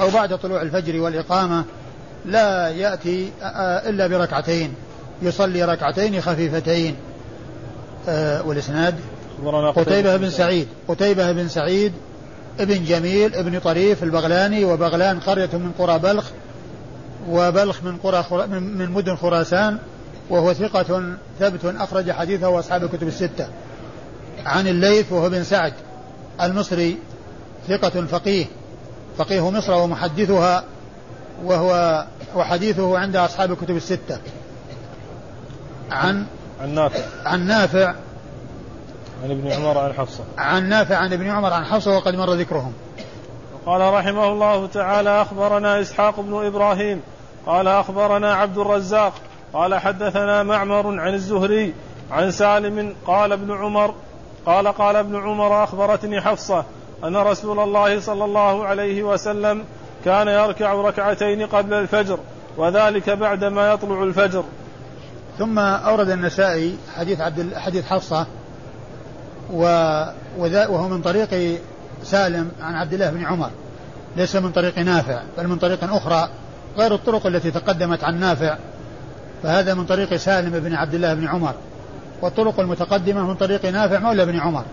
أو 0.00 0.10
بعد 0.10 0.38
طلوع 0.38 0.62
الفجر 0.62 1.00
والإقامة 1.00 1.64
لا 2.24 2.68
يأتي 2.68 3.32
إلا 3.88 4.06
بركعتين 4.06 4.74
يصلي 5.22 5.64
ركعتين 5.64 6.20
خفيفتين. 6.20 6.96
آه، 8.08 8.46
والإسناد؟ 8.46 8.94
قتيبة 9.76 10.16
بن 10.16 10.30
سعيد 10.30 10.68
قتيبة 10.88 11.32
بن 11.32 11.48
سعيد 11.48 11.92
ابن 12.60 12.84
جميل 12.84 13.34
ابن 13.34 13.58
طريف 13.58 14.02
البغلاني 14.02 14.64
وبغلان 14.64 15.20
قرية 15.20 15.50
من 15.52 15.72
قرى 15.78 15.98
بلخ 15.98 16.24
وبلخ 17.28 17.82
من 17.82 17.96
قرى 17.96 18.46
من 18.48 18.90
مدن 18.90 19.16
خراسان 19.16 19.78
وهو 20.30 20.52
ثقة 20.52 21.16
ثبت 21.40 21.64
أخرج 21.64 22.10
حديثه 22.10 22.48
وأصحاب 22.48 22.84
الكتب 22.84 23.08
الستة. 23.08 23.48
عن 24.46 24.68
الليث 24.68 25.12
وهو 25.12 25.28
بن 25.28 25.44
سعد 25.44 25.72
المصري 26.42 26.98
ثقة 27.68 28.06
فقيه 28.06 28.46
فقيه 29.18 29.50
مصر 29.50 29.72
ومحدثها 29.72 30.64
وهو 31.44 32.04
وحديثه 32.34 32.98
عند 32.98 33.16
أصحاب 33.16 33.52
الكتب 33.52 33.76
الستة. 33.76 34.18
عن 35.90 36.26
عن 36.60 36.74
نافع. 36.74 37.02
عن 37.24 37.46
نافع 37.46 37.94
عن 39.24 39.30
ابن 39.30 39.52
عمر 39.52 39.78
عن 39.78 39.92
حفصة. 39.92 40.24
عن 40.38 40.68
نافع 40.68 40.96
عن 40.96 41.12
ابن 41.12 41.30
عمر 41.30 41.52
عن 41.52 41.64
حفصة 41.64 41.96
وقد 41.96 42.14
مر 42.14 42.34
ذكرهم. 42.34 42.72
قال 43.66 43.94
رحمه 43.94 44.28
الله 44.28 44.66
تعالى 44.66 45.22
أخبرنا 45.22 45.80
إسحاق 45.80 46.20
بن 46.20 46.46
إبراهيم 46.46 47.02
قال 47.46 47.68
أخبرنا 47.68 48.34
عبد 48.34 48.58
الرزاق 48.58 49.12
قال 49.52 49.74
حدثنا 49.74 50.42
معمر 50.42 51.00
عن 51.00 51.14
الزهري 51.14 51.74
عن 52.10 52.30
سالم 52.30 52.94
قال 53.06 53.32
ابن 53.32 53.52
عمر 53.52 53.94
قال 54.46 54.68
قال 54.68 54.96
ابن 54.96 55.16
عمر 55.16 55.64
أخبرتني 55.64 56.20
حفصة 56.20 56.64
أن 57.04 57.16
رسول 57.16 57.58
الله 57.58 58.00
صلى 58.00 58.24
الله 58.24 58.66
عليه 58.66 59.02
وسلم 59.02 59.64
كان 60.04 60.28
يركع 60.28 60.72
ركعتين 60.72 61.46
قبل 61.46 61.74
الفجر 61.74 62.18
وذلك 62.56 63.10
بعدما 63.10 63.72
يطلع 63.72 64.02
الفجر. 64.02 64.44
ثم 65.38 65.58
أورد 65.58 66.08
النسائي 66.08 66.76
حديث 66.96 67.20
عبد 67.20 67.54
حديث 67.54 67.86
حفصة 67.86 68.26
وهو 69.52 70.88
من 70.88 71.02
طريق 71.02 71.60
سالم 72.02 72.50
عن 72.60 72.74
عبد 72.74 72.92
الله 72.92 73.10
بن 73.10 73.24
عمر. 73.24 73.50
ليس 74.16 74.36
من 74.36 74.52
طريق 74.52 74.78
نافع 74.78 75.22
بل 75.38 75.48
من 75.48 75.56
طريق 75.56 75.94
أخرى 75.94 76.28
غير 76.76 76.94
الطرق 76.94 77.26
التي 77.26 77.50
تقدمت 77.50 78.04
عن 78.04 78.20
نافع. 78.20 78.56
فهذا 79.42 79.74
من 79.74 79.84
طريق 79.84 80.16
سالم 80.16 80.50
بن 80.50 80.74
عبد 80.74 80.94
الله 80.94 81.14
بن 81.14 81.26
عمر. 81.26 81.54
والطرق 82.22 82.60
المتقدمة 82.60 83.26
من 83.26 83.34
طريق 83.34 83.66
نافع 83.66 83.98
مولى 83.98 84.26
بن 84.26 84.40
عمر. 84.40 84.64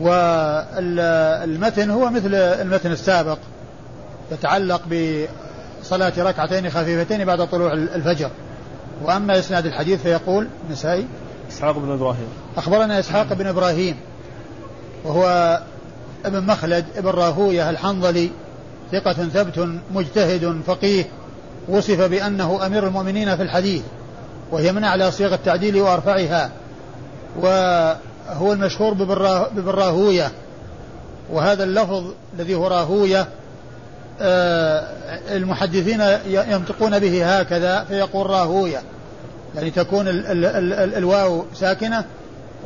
والمتن 0.00 1.90
هو 1.90 2.10
مثل 2.10 2.34
المتن 2.34 2.92
السابق 2.92 3.38
يتعلق 4.32 4.80
بصلاة 5.82 6.12
ركعتين 6.18 6.70
خفيفتين 6.70 7.24
بعد 7.24 7.48
طلوع 7.48 7.72
الفجر. 7.72 8.30
وأما 9.04 9.38
إسناد 9.38 9.66
الحديث 9.66 10.02
فيقول 10.02 10.48
نسائي 10.70 11.06
إسحاق 11.50 11.78
بن 11.78 11.92
إبراهيم. 11.92 12.28
أخبرنا 12.56 12.98
إسحاق 12.98 13.32
بن 13.32 13.46
إبراهيم 13.46 13.96
وهو 15.04 15.60
ابن 16.24 16.46
مخلد 16.46 16.84
ابن 16.96 17.08
راهوية 17.08 17.70
الحنظلي 17.70 18.30
ثقة 18.92 19.12
ثبت 19.12 19.68
مجتهد 19.94 20.60
فقيه 20.66 21.04
وصف 21.68 22.00
بأنه 22.00 22.66
أمير 22.66 22.86
المؤمنين 22.86 23.36
في 23.36 23.42
الحديث 23.42 23.82
وهي 24.50 24.72
من 24.72 24.84
أعلى 24.84 25.10
صيغ 25.10 25.34
التعديل 25.34 25.80
وأرفعها 25.80 26.50
وهو 27.36 28.52
المشهور 28.52 28.94
ببراهوية. 29.56 30.30
وهذا 31.30 31.64
اللفظ 31.64 32.04
الذي 32.34 32.54
هو 32.54 32.66
راهوية 32.66 33.28
آه، 34.20 34.84
المحدثين 35.36 36.00
ينطقون 36.26 36.98
به 36.98 37.38
هكذا 37.38 37.84
فيقول 37.84 38.30
راهوية. 38.30 38.82
يعني 39.56 39.70
تكون 39.70 40.08
ال 40.08 40.26
ال 40.26 40.44
ال 40.44 40.72
ال 40.72 40.94
الواو 40.94 41.44
ساكنة 41.54 42.04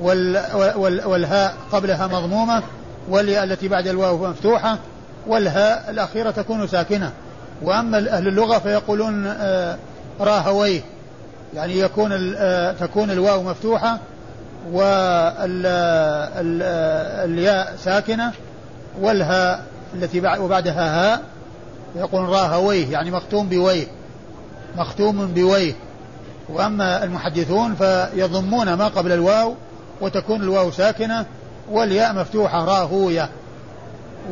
وال 0.01 0.45
وال 0.55 1.07
والهاء 1.07 1.55
قبلها 1.73 2.07
مضمومة 2.07 2.63
والياء 3.09 3.45
التي 3.45 3.69
بعد 3.69 3.87
الواو 3.87 4.29
مفتوحة 4.29 4.79
والهاء 5.27 5.91
الأخيرة 5.91 6.31
تكون 6.31 6.67
ساكنة. 6.67 7.13
وأما 7.63 7.99
أهل 7.99 8.29
اللغة 8.29 8.59
فيقولون 8.59 9.27
آه، 9.27 9.77
راهويه 10.21 10.81
يعني 11.55 11.79
يكون 11.79 12.35
آه، 12.37 12.73
تكون 12.73 13.11
الواو 13.11 13.43
مفتوحة 13.43 13.99
والياء 14.73 16.17
ساكنة 17.85 18.33
والهاء 19.01 19.63
التي 19.95 20.19
وبعدها 20.39 21.13
هاء 21.13 21.23
يقول 21.97 22.29
راهويه 22.29 22.93
يعني 22.93 23.11
مختوم 23.11 23.49
بويه 23.49 23.87
مختوم 24.77 25.27
بويه 25.27 25.75
وأما 26.49 27.05
المحدثون 27.05 27.75
فيضمون 27.75 28.75
ما 28.75 28.89
قبل 28.89 29.13
الواو 29.13 29.55
وتكون 30.01 30.43
الواو 30.43 30.71
ساكنة 30.71 31.27
والياء 31.71 32.15
مفتوحة 32.15 32.65
راهوية. 32.65 33.29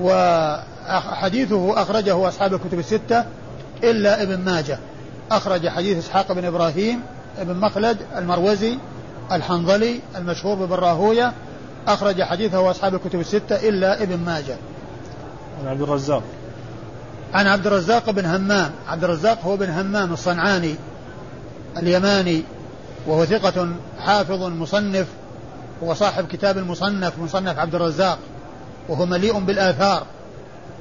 وحديثه 0.01 1.83
أخرجه 1.83 2.29
أصحاب 2.29 2.55
الكتب 2.55 2.79
الستة 2.79 3.25
إلا 3.85 4.23
ابن 4.23 4.39
ماجه. 4.45 4.79
أخرج 5.31 5.69
حديث 5.69 5.99
إسحاق 5.99 6.33
بن 6.33 6.45
إبراهيم 6.45 7.01
ابن 7.39 7.57
مخلد 7.57 7.99
المروزي 8.17 8.79
الحنظلي 9.33 10.01
المشهور 10.17 10.55
بابن 10.55 10.75
راهوية. 10.75 11.33
أخرج 11.89 12.23
حديثه 12.23 12.71
أصحاب 12.71 12.95
الكتب 12.95 13.21
الستة 13.21 13.69
إلا 13.69 14.03
ابن 14.03 14.17
ماجه. 14.17 14.57
عن 15.61 15.69
عبد 15.69 15.83
الرزاق. 15.83 16.23
عن 17.35 17.47
عبد 17.47 17.67
الرزاق 17.67 18.11
بن 18.11 18.25
همام. 18.27 18.71
عبد 18.89 19.05
الرزاق 19.05 19.39
هو 19.45 19.57
بن 19.57 19.71
همام 19.71 20.13
الصنعاني. 20.13 20.75
اليماني 21.77 22.43
وهو 23.07 23.25
ثقة 23.25 23.69
حافظ 24.01 24.43
مصنف 24.43 25.07
وصاحب 25.83 26.27
كتاب 26.27 26.59
المصنف 26.59 27.19
مصنف 27.19 27.59
عبد 27.59 27.75
الرزاق 27.75 28.19
وهو 28.89 29.07
مليء 29.07 29.39
بالآثار 29.39 30.07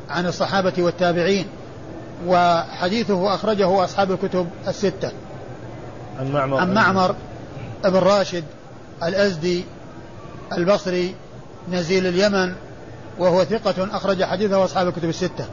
عن 0.09 0.25
الصحابة 0.25 0.73
والتابعين 0.77 1.45
وحديثه 2.27 3.35
أخرجه 3.35 3.83
أصحاب 3.83 4.11
الكتب 4.11 4.47
الستة. 4.67 5.11
عن 6.19 6.31
معمر 6.31 6.59
عن 6.59 6.73
معمر 6.73 7.15
ابن 7.85 7.97
راشد 7.97 8.43
الأزدي 9.03 9.65
البصري 10.57 11.15
نزيل 11.71 12.07
اليمن 12.07 12.53
وهو 13.19 13.43
ثقة 13.43 13.95
أخرج 13.97 14.23
حديثه 14.23 14.65
أصحاب 14.65 14.87
الكتب 14.87 15.09
الستة. 15.09 15.45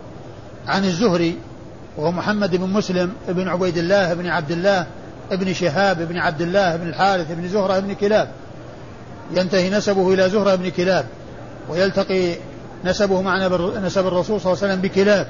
عن 0.68 0.84
الزهري 0.84 1.38
وهو 1.96 2.12
محمد 2.12 2.56
بن 2.56 2.68
مسلم 2.68 3.12
بن 3.28 3.48
عبيد 3.48 3.78
الله 3.78 4.14
بن 4.14 4.26
عبد 4.26 4.50
الله 4.50 4.86
بن 5.34 5.52
شهاب 5.52 6.08
بن 6.08 6.18
عبد 6.18 6.40
الله 6.40 6.76
بن 6.76 6.88
الحارث 6.88 7.26
بن 7.32 7.48
زهرة 7.48 7.78
بن 7.78 7.94
كلاب. 7.94 8.28
ينتهي 9.34 9.70
نسبه 9.70 10.14
إلى 10.14 10.30
زهرة 10.30 10.54
بن 10.54 10.68
كلاب 10.68 11.06
ويلتقي 11.68 12.34
نسبه 12.84 13.22
مع 13.22 13.48
نسب 13.84 14.06
الرسول 14.06 14.40
صلى 14.40 14.52
الله 14.52 14.62
عليه 14.62 14.72
وسلم 14.72 14.80
بكلاب 14.80 15.26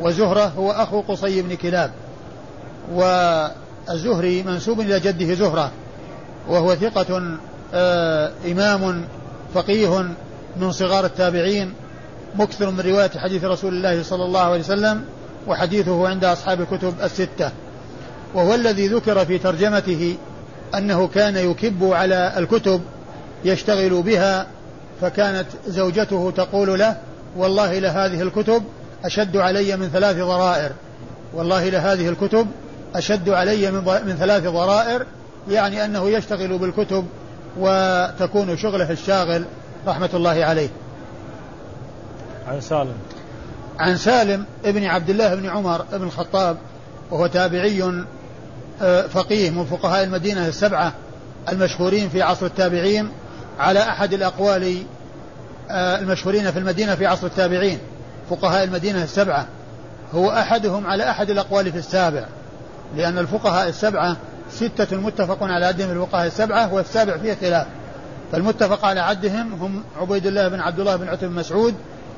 وزهرة 0.00 0.52
هو 0.58 0.70
أخو 0.70 1.00
قصي 1.00 1.42
بن 1.42 1.54
كلاب. 1.54 1.90
والزهري 2.92 4.42
منسوب 4.42 4.80
إلى 4.80 5.00
جده 5.00 5.34
زهرة 5.34 5.70
وهو 6.48 6.74
ثقة 6.74 7.38
آه 7.74 8.32
إمام 8.46 9.04
فقيه 9.54 10.04
من 10.56 10.72
صغار 10.72 11.04
التابعين 11.04 11.74
مكثر 12.34 12.70
من 12.70 12.80
رواية 12.80 13.10
حديث 13.16 13.44
رسول 13.44 13.74
الله 13.74 14.02
صلى 14.02 14.24
الله 14.24 14.40
عليه 14.40 14.60
وسلم 14.60 15.04
وحديثه 15.46 16.08
عند 16.08 16.24
أصحاب 16.24 16.60
الكتب 16.60 16.94
الستة. 17.02 17.50
وهو 18.34 18.54
الذي 18.54 18.88
ذكر 18.88 19.24
في 19.24 19.38
ترجمته 19.38 20.16
أنه 20.74 21.08
كان 21.08 21.36
يكب 21.36 21.84
على 21.84 22.32
الكتب 22.36 22.80
يشتغل 23.44 24.02
بها 24.02 24.46
فكانت 25.00 25.46
زوجته 25.66 26.32
تقول 26.36 26.78
له 26.78 26.96
والله 27.36 27.78
لهذه 27.78 28.22
الكتب 28.22 28.62
أشد 29.04 29.36
علي 29.36 29.76
من 29.76 29.88
ثلاث 29.88 30.16
ضرائر. 30.16 30.72
والله 31.34 31.68
لهذه 31.68 32.08
الكتب 32.08 32.46
أشد 32.94 33.28
علي 33.28 33.70
من, 33.70 33.84
من 34.06 34.16
ثلاث 34.18 34.42
ضرائر 34.42 35.06
يعني 35.50 35.84
أنه 35.84 36.10
يشتغل 36.10 36.58
بالكتب 36.58 37.06
وتكون 37.58 38.56
شغله 38.56 38.90
الشاغل 38.90 39.44
رحمة 39.86 40.10
الله 40.14 40.44
عليه. 40.44 40.68
عن 42.48 42.60
سالم. 42.60 42.94
عن 43.78 43.96
سالم 43.96 44.44
ابن 44.64 44.84
عبد 44.84 45.10
الله 45.10 45.34
بن 45.34 45.48
عمر 45.48 45.84
بن 45.92 46.02
الخطاب 46.02 46.56
وهو 47.10 47.26
تابعي 47.26 48.04
فقيه 49.08 49.50
من 49.50 49.64
فقهاء 49.64 50.04
المدينة 50.04 50.48
السبعة 50.48 50.92
المشهورين 51.52 52.08
في 52.08 52.22
عصر 52.22 52.46
التابعين 52.46 53.08
على 53.58 53.80
أحد 53.80 54.12
الأقوال 54.12 54.82
آه، 55.70 55.98
المشهورين 55.98 56.50
في 56.50 56.58
المدينة 56.58 56.94
في 56.94 57.06
عصر 57.06 57.26
التابعين 57.26 57.78
فقهاء 58.30 58.64
المدينة 58.64 59.02
السبعة. 59.02 59.46
هو 60.14 60.30
أحدهم 60.30 60.86
على 60.86 61.10
أحد 61.10 61.30
الأقوال 61.30 61.72
في 61.72 61.78
السابع 61.78 62.24
لأن 62.96 63.18
الفقهاء 63.18 63.68
السبعة 63.68 64.16
ستة 64.50 64.96
متفق 64.96 65.42
على 65.42 65.66
عدهم 65.66 65.90
الفقهاء 65.90 66.26
السبعة 66.26 66.74
والسابع 66.74 67.16
فيه 67.16 67.36
خلاف. 67.40 67.66
فالمتفق 68.32 68.84
على 68.84 69.00
عدهم 69.00 69.52
هم 69.52 69.82
عبيد 70.00 70.26
الله 70.26 70.48
بن 70.48 70.60
عبد 70.60 70.80
الله 70.80 70.96
بن 70.96 71.08
عتب 71.08 71.28
بن 71.28 71.34
مسعود 71.34 71.74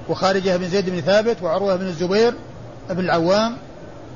وخارجة 0.08 0.56
بن 0.56 0.68
زيد 0.68 0.90
بن 0.90 1.00
ثابت 1.00 1.42
وعروة 1.42 1.76
بن 1.76 1.86
الزبير 1.86 2.34
بن 2.90 3.04
العوام 3.04 3.56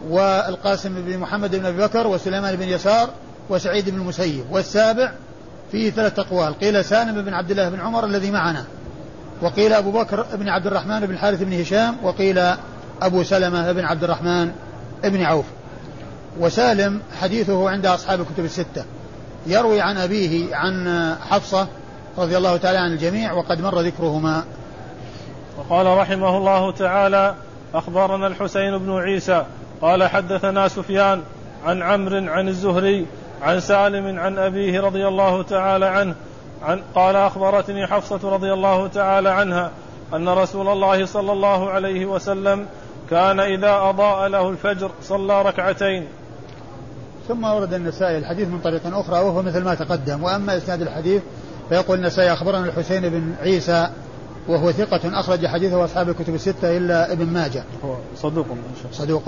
والقاسم 0.08 0.94
بن 0.94 1.18
محمد 1.18 1.56
بن 1.56 1.66
أبي 1.66 1.82
بكر 1.82 2.06
وسليمان 2.06 2.56
بن 2.56 2.68
يسار 2.68 3.10
وسعيد 3.50 3.90
بن 3.90 4.00
المسيب 4.00 4.44
والسابع 4.50 5.12
فيه 5.72 5.90
ثلاث 5.90 6.18
أقوال 6.18 6.58
قيل 6.58 6.84
سالم 6.84 7.22
بن 7.22 7.34
عبد 7.34 7.50
الله 7.50 7.68
بن 7.68 7.80
عمر 7.80 8.04
الذي 8.04 8.30
معنا 8.30 8.64
وقيل 9.42 9.72
أبو 9.72 9.90
بكر 9.90 10.26
بن 10.34 10.48
عبد 10.48 10.66
الرحمن 10.66 11.00
بن 11.00 11.14
الحارث 11.14 11.42
بن 11.42 11.60
هشام 11.60 11.96
وقيل 12.02 12.40
أبو 13.02 13.22
سلمة 13.22 13.72
بن 13.72 13.84
عبد 13.84 14.04
الرحمن 14.04 14.52
بن 15.04 15.22
عوف. 15.22 15.44
وسالم 16.40 17.00
حديثه 17.20 17.70
عند 17.70 17.86
أصحاب 17.86 18.20
الكتب 18.20 18.44
الستة. 18.44 18.84
يروي 19.46 19.80
عن 19.80 19.96
أبيه 19.96 20.56
عن 20.56 21.14
حفصة 21.30 21.68
رضي 22.18 22.36
الله 22.36 22.56
تعالى 22.56 22.78
عن 22.78 22.92
الجميع 22.92 23.32
وقد 23.32 23.60
مر 23.60 23.80
ذكرهما. 23.80 24.44
وقال 25.58 25.86
رحمه 25.86 26.36
الله 26.36 26.72
تعالى 26.72 27.34
أخبرنا 27.74 28.26
الحسين 28.26 28.78
بن 28.78 28.98
عيسى 28.98 29.44
قال 29.82 30.04
حدثنا 30.04 30.68
سفيان 30.68 31.22
عن 31.64 31.82
عمرو 31.82 32.32
عن 32.32 32.48
الزهري 32.48 33.06
عن 33.42 33.60
سالم 33.60 34.18
عن 34.18 34.38
أبيه 34.38 34.80
رضي 34.80 35.08
الله 35.08 35.42
تعالى 35.42 35.86
عنه 35.86 36.14
عن 36.62 36.80
قال 36.94 37.16
أخبرتني 37.16 37.86
حفصة 37.86 38.30
رضي 38.30 38.52
الله 38.52 38.86
تعالى 38.86 39.28
عنها 39.28 39.70
أن 40.14 40.28
رسول 40.28 40.68
الله 40.68 41.06
صلى 41.06 41.32
الله 41.32 41.70
عليه 41.70 42.06
وسلم 42.06 42.66
كان 43.10 43.40
إذا 43.40 43.90
أضاء 43.90 44.28
له 44.28 44.50
الفجر 44.50 44.90
صلى 45.02 45.42
ركعتين. 45.42 46.06
ثم 47.28 47.44
ورد 47.44 47.74
النسائي 47.74 48.18
الحديث 48.18 48.48
من 48.48 48.60
طريق 48.64 48.80
أخرى 48.86 49.18
وهو 49.18 49.42
مثل 49.42 49.64
ما 49.64 49.74
تقدم. 49.74 50.22
وأما 50.22 50.56
إسناد 50.56 50.82
الحديث 50.82 51.22
فيقول 51.68 51.98
النسائي 51.98 52.32
أخبرنا 52.32 52.64
الحسين 52.64 53.08
بن 53.08 53.34
عيسى 53.42 53.88
وهو 54.48 54.72
ثقة 54.72 55.20
أخرج 55.20 55.46
حديثه 55.46 55.84
أصحاب 55.84 56.08
الكتب 56.08 56.34
الستة 56.34 56.76
إلا 56.76 57.12
ابن 57.12 57.26
ماجه. 57.26 57.64
هو 57.84 57.94
صدوق 58.16 58.46
صدوق. 58.92 59.24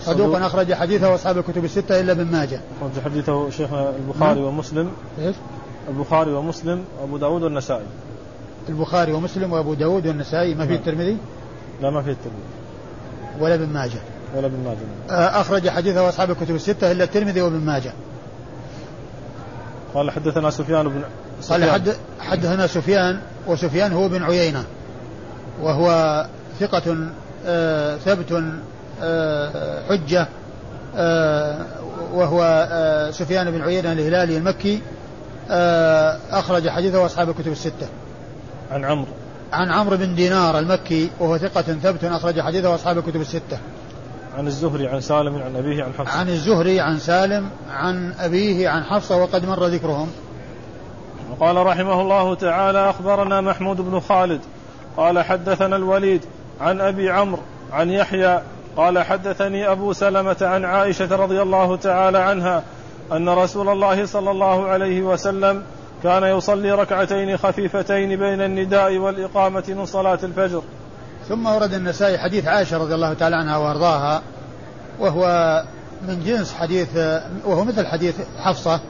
صدوق. 0.00 0.36
أخرج 0.36 0.74
حديثه 0.74 1.14
أصحاب 1.14 1.38
الكتب 1.38 1.64
الستة 1.64 2.00
إلا 2.00 2.12
ابن 2.12 2.24
ماجه. 2.24 2.60
أخرج 2.80 3.04
حديثه 3.04 3.50
شيخ 3.50 3.72
البخاري 3.72 4.40
نعم. 4.40 4.48
ومسلم. 4.48 4.90
إيش؟ 5.18 5.36
البخاري 5.88 6.32
ومسلم 6.32 6.84
وأبو 7.00 7.16
داود 7.16 7.42
والنسائي. 7.42 7.86
البخاري 8.68 9.12
ومسلم 9.12 9.52
وأبو 9.52 9.74
داود 9.74 10.06
والنسائي. 10.06 10.54
ما 10.54 10.66
في 10.66 10.72
نعم. 10.72 10.80
الترمذي؟ 10.80 11.16
لا 11.82 11.90
ما 11.90 12.02
في 12.02 12.10
الترمذي. 12.10 12.42
ولا 13.40 13.54
ابن 13.54 13.68
ماجه. 13.68 14.00
ولا 14.36 14.46
ابن 14.46 14.58
ماجه. 14.64 15.18
آه، 15.20 15.40
أخرج 15.40 15.68
حديثه 15.68 16.08
أصحاب 16.08 16.30
الكتب 16.30 16.54
الستة 16.54 16.92
إلا 16.92 17.04
الترمذي 17.04 17.42
وابن 17.42 17.60
ماجه. 17.60 17.92
قال 19.94 20.10
حدثنا 20.10 20.50
سفيان 20.50 20.88
بن 20.88 21.02
قال 21.50 21.70
حد 21.70 21.96
حدثنا 22.20 22.66
سفيان 22.66 23.20
وسفيان 23.46 23.92
هو 23.92 24.08
بن 24.08 24.22
عيينة 24.22 24.64
وهو 25.62 26.26
ثقة 26.60 26.96
آه 27.46 27.96
ثبت 27.96 28.42
حجة 29.88 30.28
آه 30.96 31.58
وهو 32.12 32.68
آه 32.70 33.10
سفيان 33.10 33.50
بن 33.50 33.62
عيينة 33.62 33.92
الهلالي 33.92 34.36
المكي 34.36 34.82
آه 35.50 36.18
أخرج 36.30 36.68
حديثه 36.68 37.06
أصحاب 37.06 37.30
الكتب 37.30 37.52
الستة. 37.52 37.88
عن 38.70 38.84
عمرو. 38.84 39.08
عن 39.52 39.70
عمرو 39.70 39.96
بن 39.96 40.14
دينار 40.14 40.58
المكي 40.58 41.10
وهو 41.20 41.38
ثقة 41.38 41.62
ثبت 41.62 42.04
أخرج 42.04 42.40
حديثه 42.40 42.74
أصحاب 42.74 42.98
الكتب 42.98 43.20
الستة. 43.20 43.58
عن 44.36 44.46
الزهري 44.46 44.88
عن 44.88 45.00
سالم 45.00 45.42
عن 45.42 45.56
أبيه 45.56 45.84
عن 45.84 45.92
حفصة. 45.92 46.18
عن 46.18 46.28
الزهري 46.28 46.80
عن 46.80 46.98
سالم 46.98 47.48
عن 47.70 48.12
أبيه 48.20 48.68
عن 48.68 48.84
حفصة 48.84 49.16
وقد 49.16 49.46
مر 49.46 49.66
ذكرهم. 49.66 50.10
وقال 51.30 51.56
رحمه 51.56 52.00
الله 52.00 52.34
تعالى 52.34 52.90
أخبرنا 52.90 53.40
محمود 53.40 53.76
بن 53.76 54.00
خالد 54.00 54.40
قال 54.96 55.18
حدثنا 55.18 55.76
الوليد 55.76 56.24
عن 56.60 56.80
أبي 56.80 57.10
عمرو 57.10 57.42
عن 57.72 57.90
يحيى 57.90 58.42
قال 58.76 58.98
حدثني 58.98 59.70
أبو 59.70 59.92
سلمة 59.92 60.36
عن 60.40 60.64
عائشة 60.64 61.16
رضي 61.16 61.42
الله 61.42 61.76
تعالى 61.76 62.18
عنها 62.18 62.62
أن 63.12 63.28
رسول 63.28 63.68
الله 63.68 64.06
صلى 64.06 64.30
الله 64.30 64.66
عليه 64.66 65.02
وسلم 65.02 65.62
كان 66.02 66.22
يصلي 66.22 66.72
ركعتين 66.72 67.36
خفيفتين 67.36 68.08
بين 68.08 68.40
النداء 68.40 68.96
والإقامة 68.96 69.64
من 69.68 69.86
صلاة 69.86 70.18
الفجر. 70.22 70.62
ثم 71.28 71.46
ورد 71.46 71.74
النسائي 71.74 72.18
حديث 72.18 72.46
عائشة 72.46 72.78
رضي 72.78 72.94
الله 72.94 73.14
تعالى 73.14 73.36
عنها 73.36 73.56
وأرضاها 73.56 74.22
وهو 75.00 75.62
من 76.08 76.22
جنس 76.24 76.54
حديث 76.54 76.88
وهو 77.44 77.64
مثل 77.64 77.86
حديث 77.86 78.14
حفصة 78.38 78.80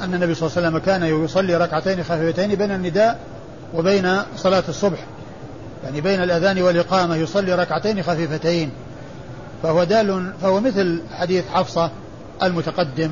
أن 0.00 0.14
النبي 0.14 0.34
صلى 0.34 0.46
الله 0.48 0.56
عليه 0.56 0.68
وسلم 0.68 0.78
كان 0.78 1.24
يصلي 1.24 1.56
ركعتين 1.56 2.02
خفيفتين 2.02 2.54
بين 2.54 2.70
النداء 2.70 3.18
وبين 3.74 4.16
صلاة 4.36 4.64
الصبح 4.68 4.98
يعني 5.84 6.00
بين 6.00 6.22
الأذان 6.22 6.62
والإقامة 6.62 7.16
يصلي 7.16 7.54
ركعتين 7.54 8.02
خفيفتين. 8.02 8.70
فهو 9.62 9.84
دال 9.84 10.32
فهو 10.42 10.60
مثل 10.60 11.02
حديث 11.12 11.44
حفصة 11.48 11.90
المتقدم. 12.42 13.10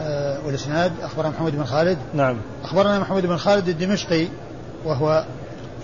آه 0.00 0.38
والإسناد 0.46 0.92
أخبرنا 1.02 1.30
محمد 1.30 1.56
بن 1.56 1.64
خالد. 1.64 1.98
نعم. 2.14 2.36
أخبرنا 2.64 2.98
محمد 2.98 3.26
بن 3.26 3.36
خالد 3.36 3.68
الدمشقي 3.68 4.28
وهو 4.84 5.24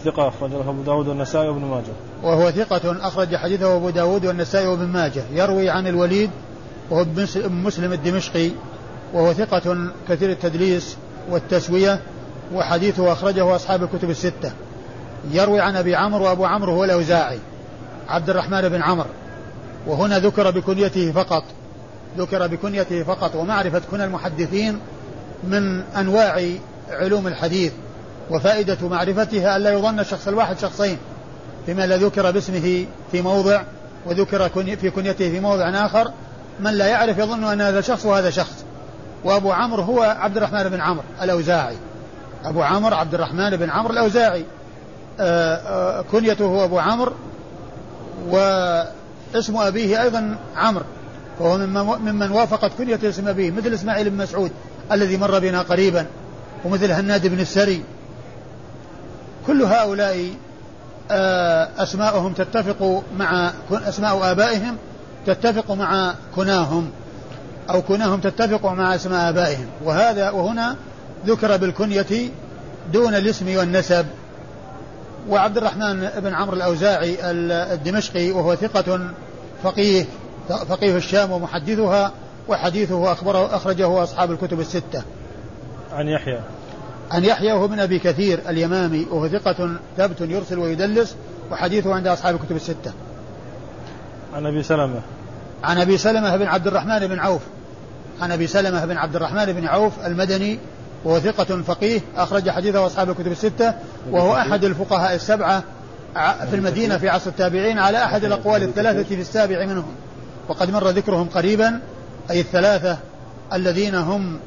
ثقة 0.04 0.28
أخرجه 0.28 0.60
أبو 0.60 0.82
داود 0.82 1.08
والنسائي 1.08 1.48
وابن 1.48 1.64
ماجه. 1.64 1.92
وهو 2.22 2.50
ثقة 2.50 3.06
أخرج 3.08 3.36
حديثه 3.36 3.76
أبو 3.76 3.90
داود 3.90 4.26
والنسائي 4.26 4.66
وابن 4.66 4.86
ماجه. 4.86 5.22
يروي 5.32 5.70
عن 5.70 5.86
الوليد 5.86 6.30
وهو 6.90 7.06
مسلم 7.44 7.92
الدمشقي 7.92 8.50
وهو 9.14 9.32
ثقة 9.32 9.76
كثير 10.08 10.30
التدليس 10.30 10.96
والتسوية 11.30 12.00
وحديثه 12.54 13.12
أخرجه 13.12 13.56
أصحاب 13.56 13.82
الكتب 13.82 14.10
الستة. 14.10 14.52
يروي 15.30 15.60
عن 15.60 15.76
أبي 15.76 15.96
عمرو 15.96 16.24
وأبو 16.24 16.44
عمرو 16.44 16.72
هو 16.72 16.84
الأوزاعي. 16.84 17.38
عبد 18.08 18.30
الرحمن 18.30 18.68
بن 18.68 18.82
عمرو 18.82 19.08
وهنا 19.86 20.18
ذكر 20.18 20.50
بكنيته 20.50 21.12
فقط 21.12 21.44
ذكر 22.18 22.46
بكنيته 22.46 23.02
فقط 23.02 23.34
ومعرفة 23.34 23.82
كنى 23.90 24.04
المحدثين 24.04 24.80
من 25.44 25.82
أنواع 25.96 26.44
علوم 26.90 27.26
الحديث 27.26 27.72
وفائدة 28.30 28.88
معرفتها 28.88 29.56
ألا 29.56 29.72
يظن 29.72 30.00
الشخص 30.00 30.28
الواحد 30.28 30.58
شخصين 30.58 30.98
فيما 31.66 31.86
لا 31.86 31.96
ذكر 31.96 32.30
باسمه 32.30 32.86
في 33.12 33.22
موضع 33.22 33.62
وذكر 34.06 34.48
في 34.76 34.90
كنيته 34.90 35.30
في 35.30 35.40
موضع 35.40 35.86
آخر 35.86 36.10
من 36.60 36.70
لا 36.74 36.86
يعرف 36.86 37.18
يظن 37.18 37.44
أن 37.44 37.60
هذا 37.60 37.80
شخص 37.80 38.06
وهذا 38.06 38.30
شخص. 38.30 38.64
وأبو 39.24 39.52
عمرو 39.52 39.82
هو 39.82 40.02
عبد 40.02 40.36
الرحمن 40.36 40.68
بن 40.68 40.80
عمرو 40.80 41.04
الأوزاعي. 41.22 41.76
أبو 42.44 42.62
عمرو 42.62 42.96
عبد 42.96 43.14
الرحمن 43.14 43.56
بن 43.56 43.70
عمرو 43.70 43.92
الأوزاعي. 43.92 44.44
آه، 45.20 45.54
آه، 45.54 46.04
كنيته 46.12 46.44
هو 46.44 46.64
أبو 46.64 46.78
عمرو 46.78 47.12
واسم 48.30 49.56
أبيه 49.56 50.02
أيضا 50.02 50.38
عمرو 50.56 50.84
فهو 51.38 51.58
ممن 51.98 52.30
وافقت 52.30 52.70
كنية 52.78 52.98
اسم 53.04 53.28
أبيه 53.28 53.50
مثل 53.50 53.74
إسماعيل 53.74 54.10
بن 54.10 54.16
مسعود 54.16 54.50
الذي 54.92 55.16
مر 55.16 55.38
بنا 55.38 55.62
قريبا 55.62 56.06
ومثل 56.64 56.90
هناد 56.90 57.26
بن 57.26 57.40
السري. 57.40 57.82
كل 59.46 59.62
هؤلاء 59.62 60.30
آه، 61.10 61.68
أسماءهم 61.78 62.32
تتفق 62.32 63.02
مع 63.18 63.52
أسماء 63.70 64.30
آبائهم 64.30 64.76
تتفق 65.26 65.70
مع 65.72 66.14
كناهم 66.36 66.90
أو 67.70 67.82
كناهم 67.82 68.20
تتفق 68.20 68.66
مع 68.66 68.94
أسماء 68.94 69.28
آبائهم. 69.28 69.66
وهذا 69.84 70.30
وهنا 70.30 70.76
ذكر 71.26 71.56
بالكنية 71.56 72.30
دون 72.92 73.14
الاسم 73.14 73.56
والنسب. 73.56 74.06
وعبد 75.28 75.56
الرحمن 75.56 76.10
بن 76.16 76.34
عمرو 76.34 76.56
الأوزاعي 76.56 77.16
الدمشقي 77.74 78.30
وهو 78.30 78.54
ثقة 78.54 79.00
فقيه 79.62 80.04
فقيه 80.48 80.96
الشام 80.96 81.30
ومحدثها 81.30 82.12
وحديثه 82.48 83.12
أخبره 83.12 83.56
أخرجه 83.56 84.02
أصحاب 84.02 84.30
الكتب 84.30 84.60
الستة. 84.60 85.02
عن 85.92 86.08
يحيى. 86.08 86.40
عن 87.10 87.24
يحيى 87.24 87.52
وهو 87.52 87.68
من 87.68 87.80
أبي 87.80 87.98
كثير 87.98 88.40
اليمامي 88.48 89.06
وهو 89.10 89.28
ثقة 89.28 89.70
ثبت 89.96 90.20
يرسل 90.20 90.58
ويدلس 90.58 91.16
وحديثه 91.50 91.94
عند 91.94 92.06
أصحاب 92.06 92.34
الكتب 92.34 92.56
الستة. 92.56 92.92
عن 94.34 94.46
أبي 94.46 94.62
سلمة. 94.62 95.00
عن 95.64 95.78
أبي 95.78 95.98
سلمة 95.98 96.36
بن 96.36 96.46
عبد 96.46 96.66
الرحمن 96.66 97.06
بن 97.06 97.18
عوف. 97.18 97.42
عن 98.20 98.32
أبي 98.32 98.46
سلمة 98.46 98.84
بن 98.84 98.96
عبد 98.96 99.16
الرحمن 99.16 99.52
بن 99.52 99.66
عوف 99.66 100.06
المدني 100.06 100.58
وهو 101.04 101.20
ثقة 101.20 101.62
فقيه 101.62 102.00
أخرج 102.16 102.50
حديثه 102.50 102.86
أصحاب 102.86 103.10
الكتب 103.10 103.32
الستة 103.32 103.74
وهو 104.10 104.36
أحد 104.36 104.64
الفقهاء 104.64 105.14
السبعة 105.14 105.62
في 106.50 106.56
المدينة 106.56 106.98
في 106.98 107.08
عصر 107.08 107.30
التابعين 107.30 107.78
على 107.78 108.04
أحد 108.04 108.24
الأقوال 108.24 108.62
الثلاثة 108.62 109.02
في 109.02 109.20
السابع 109.20 109.66
منهم. 109.66 109.94
وقد 110.48 110.70
مر 110.70 110.88
ذكرهم 110.88 111.28
قريبا 111.28 111.80
أي 112.30 112.40
الثلاثة 112.40 112.98
الذين 113.52 113.94
هم 113.94 114.38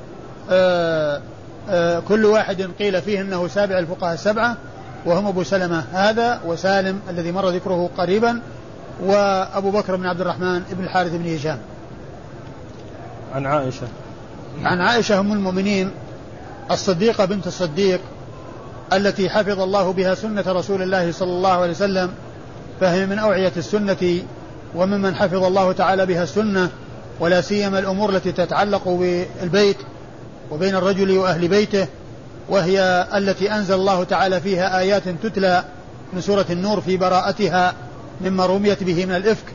آآ 0.50 1.22
آآ 1.70 2.00
كل 2.00 2.26
واحد 2.26 2.62
قيل 2.80 3.02
فيه 3.02 3.22
أنه 3.22 3.48
سابع 3.48 3.80
الفقهاء 3.80 4.14
السبعة 4.14 4.58
وهم 5.06 5.28
أبو 5.28 5.44
سلمة 5.44 5.84
هذا 5.94 6.42
وسالم 6.46 7.00
الذي 7.10 7.32
مر 7.32 7.50
ذكره 7.50 7.90
قريبا 7.98 8.42
وأبو 9.04 9.72
بكر 9.72 9.96
بن 9.96 10.06
عبد 10.06 10.22
الرحمن 10.22 10.64
بن 10.72 10.84
الحارث 10.84 11.12
بن 11.12 11.36
هشام. 11.36 11.58
عن 13.36 13.46
عائشة. 13.46 13.88
عن 14.64 14.82
عائشة 14.82 15.20
أم 15.20 15.34
المؤمنين 15.34 15.92
الصديقة 16.72 17.26
بنت 17.26 17.48
الصديق 17.48 18.02
التي 18.94 19.30
حفظ 19.30 19.60
الله 19.60 19.94
بها 19.94 20.16
سنة 20.16 20.44
رسول 20.48 20.82
الله 20.82 21.12
صلى 21.12 21.32
الله 21.32 21.52
عليه 21.52 21.72
وسلم 21.72 22.12
فهي 22.82 23.06
من 23.06 23.20
أوعية 23.20 23.52
السنة 23.58 24.24
وممن 24.76 25.16
حفظ 25.16 25.44
الله 25.44 25.72
تعالى 25.72 26.06
بها 26.06 26.24
السنة 26.24 26.70
ولا 27.20 27.42
سيما 27.42 27.80
الأمور 27.80 28.10
التي 28.10 28.32
تتعلق 28.32 28.88
بالبيت 28.90 29.78
وبين 30.52 30.76
الرجل 30.76 31.18
وأهل 31.18 31.48
بيته 31.48 31.88
وهي 32.50 33.08
التي 33.16 33.52
أنزل 33.52 33.76
الله 33.76 34.04
تعالى 34.04 34.42
فيها 34.42 34.80
آيات 34.80 35.04
تتلى 35.24 35.64
من 36.14 36.22
سورة 36.22 36.46
النور 36.50 36.82
في 36.82 36.98
براءتها 36.98 37.74
مما 38.22 38.46
رميت 38.46 38.84
به 38.84 39.06
من 39.06 39.16
الإفك 39.16 39.46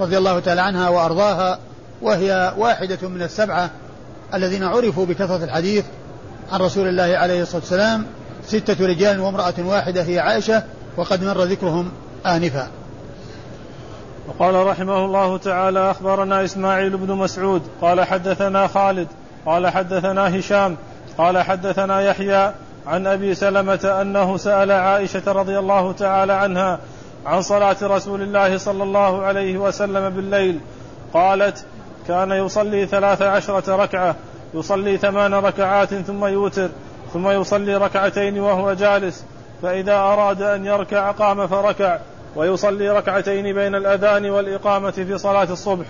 رضي 0.00 0.18
الله 0.18 0.40
تعالى 0.40 0.60
عنها 0.60 0.88
وأرضاها 0.88 1.58
وهي 2.02 2.54
واحدة 2.58 3.08
من 3.08 3.22
السبعة 3.22 3.70
الذين 4.34 4.62
عرفوا 4.62 5.06
بكثرة 5.06 5.44
الحديث 5.44 5.84
عن 6.52 6.60
رسول 6.60 6.88
الله 6.88 7.18
عليه 7.18 7.42
الصلاة 7.42 7.60
والسلام 7.60 8.06
ستة 8.46 8.86
رجال 8.86 9.20
وامرأة 9.20 9.54
واحدة 9.58 10.02
هي 10.02 10.18
عائشة 10.18 10.62
وقد 10.96 11.24
مر 11.24 11.42
ذكرهم 11.42 11.92
آنفا. 12.26 12.68
وقال 14.28 14.66
رحمه 14.66 15.04
الله 15.04 15.38
تعالى 15.38 15.90
أخبرنا 15.90 16.44
إسماعيل 16.44 16.96
بن 16.96 17.14
مسعود 17.14 17.62
قال 17.80 18.04
حدثنا 18.04 18.66
خالد 18.66 19.08
قال 19.46 19.68
حدثنا 19.68 20.38
هشام 20.38 20.76
قال 21.18 21.38
حدثنا 21.38 22.00
يحيى 22.00 22.52
عن 22.86 23.06
أبي 23.06 23.34
سلمة 23.34 23.98
أنه 24.00 24.36
سأل 24.36 24.72
عائشة 24.72 25.32
رضي 25.32 25.58
الله 25.58 25.92
تعالى 25.92 26.32
عنها 26.32 26.78
عن 27.26 27.42
صلاة 27.42 27.76
رسول 27.82 28.22
الله 28.22 28.58
صلى 28.58 28.82
الله 28.82 29.22
عليه 29.22 29.58
وسلم 29.58 30.10
بالليل 30.10 30.60
قالت 31.14 31.64
كان 32.08 32.30
يصلي 32.32 32.86
ثلاث 32.86 33.22
عشرة 33.22 33.76
ركعة 33.76 34.16
يصلي 34.54 34.96
ثمان 34.96 35.34
ركعات 35.34 35.94
ثم 35.94 36.24
يوتر 36.24 36.68
ثم 37.12 37.28
يصلي 37.28 37.76
ركعتين 37.76 38.40
وهو 38.40 38.72
جالس. 38.72 39.24
فإذا 39.62 39.94
أراد 39.94 40.42
أن 40.42 40.66
يركع 40.66 41.10
قام 41.10 41.46
فركع 41.46 41.98
ويصلي 42.36 42.90
ركعتين 42.90 43.54
بين 43.54 43.74
الأذان 43.74 44.30
والإقامة 44.30 44.90
في 44.90 45.18
صلاة 45.18 45.52
الصبح. 45.52 45.86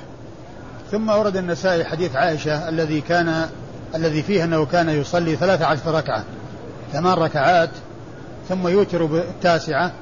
ثم 0.91 1.09
ورد 1.09 1.37
النسائي 1.37 1.85
حديث 1.85 2.17
عائشة 2.17 2.69
الذي 2.69 3.01
كان 3.01 3.49
الذي 3.95 4.23
فيه 4.23 4.45
أنه 4.45 4.67
كان 4.67 4.89
يصلي 4.89 5.37
ثلاث 5.37 5.63
عشر 5.63 5.95
ركعة 5.95 6.25
ثمان 6.93 7.15
ركعات 7.15 7.71
ثم 8.49 8.69
يوتر 8.69 9.05
بالتاسعة 9.05 9.93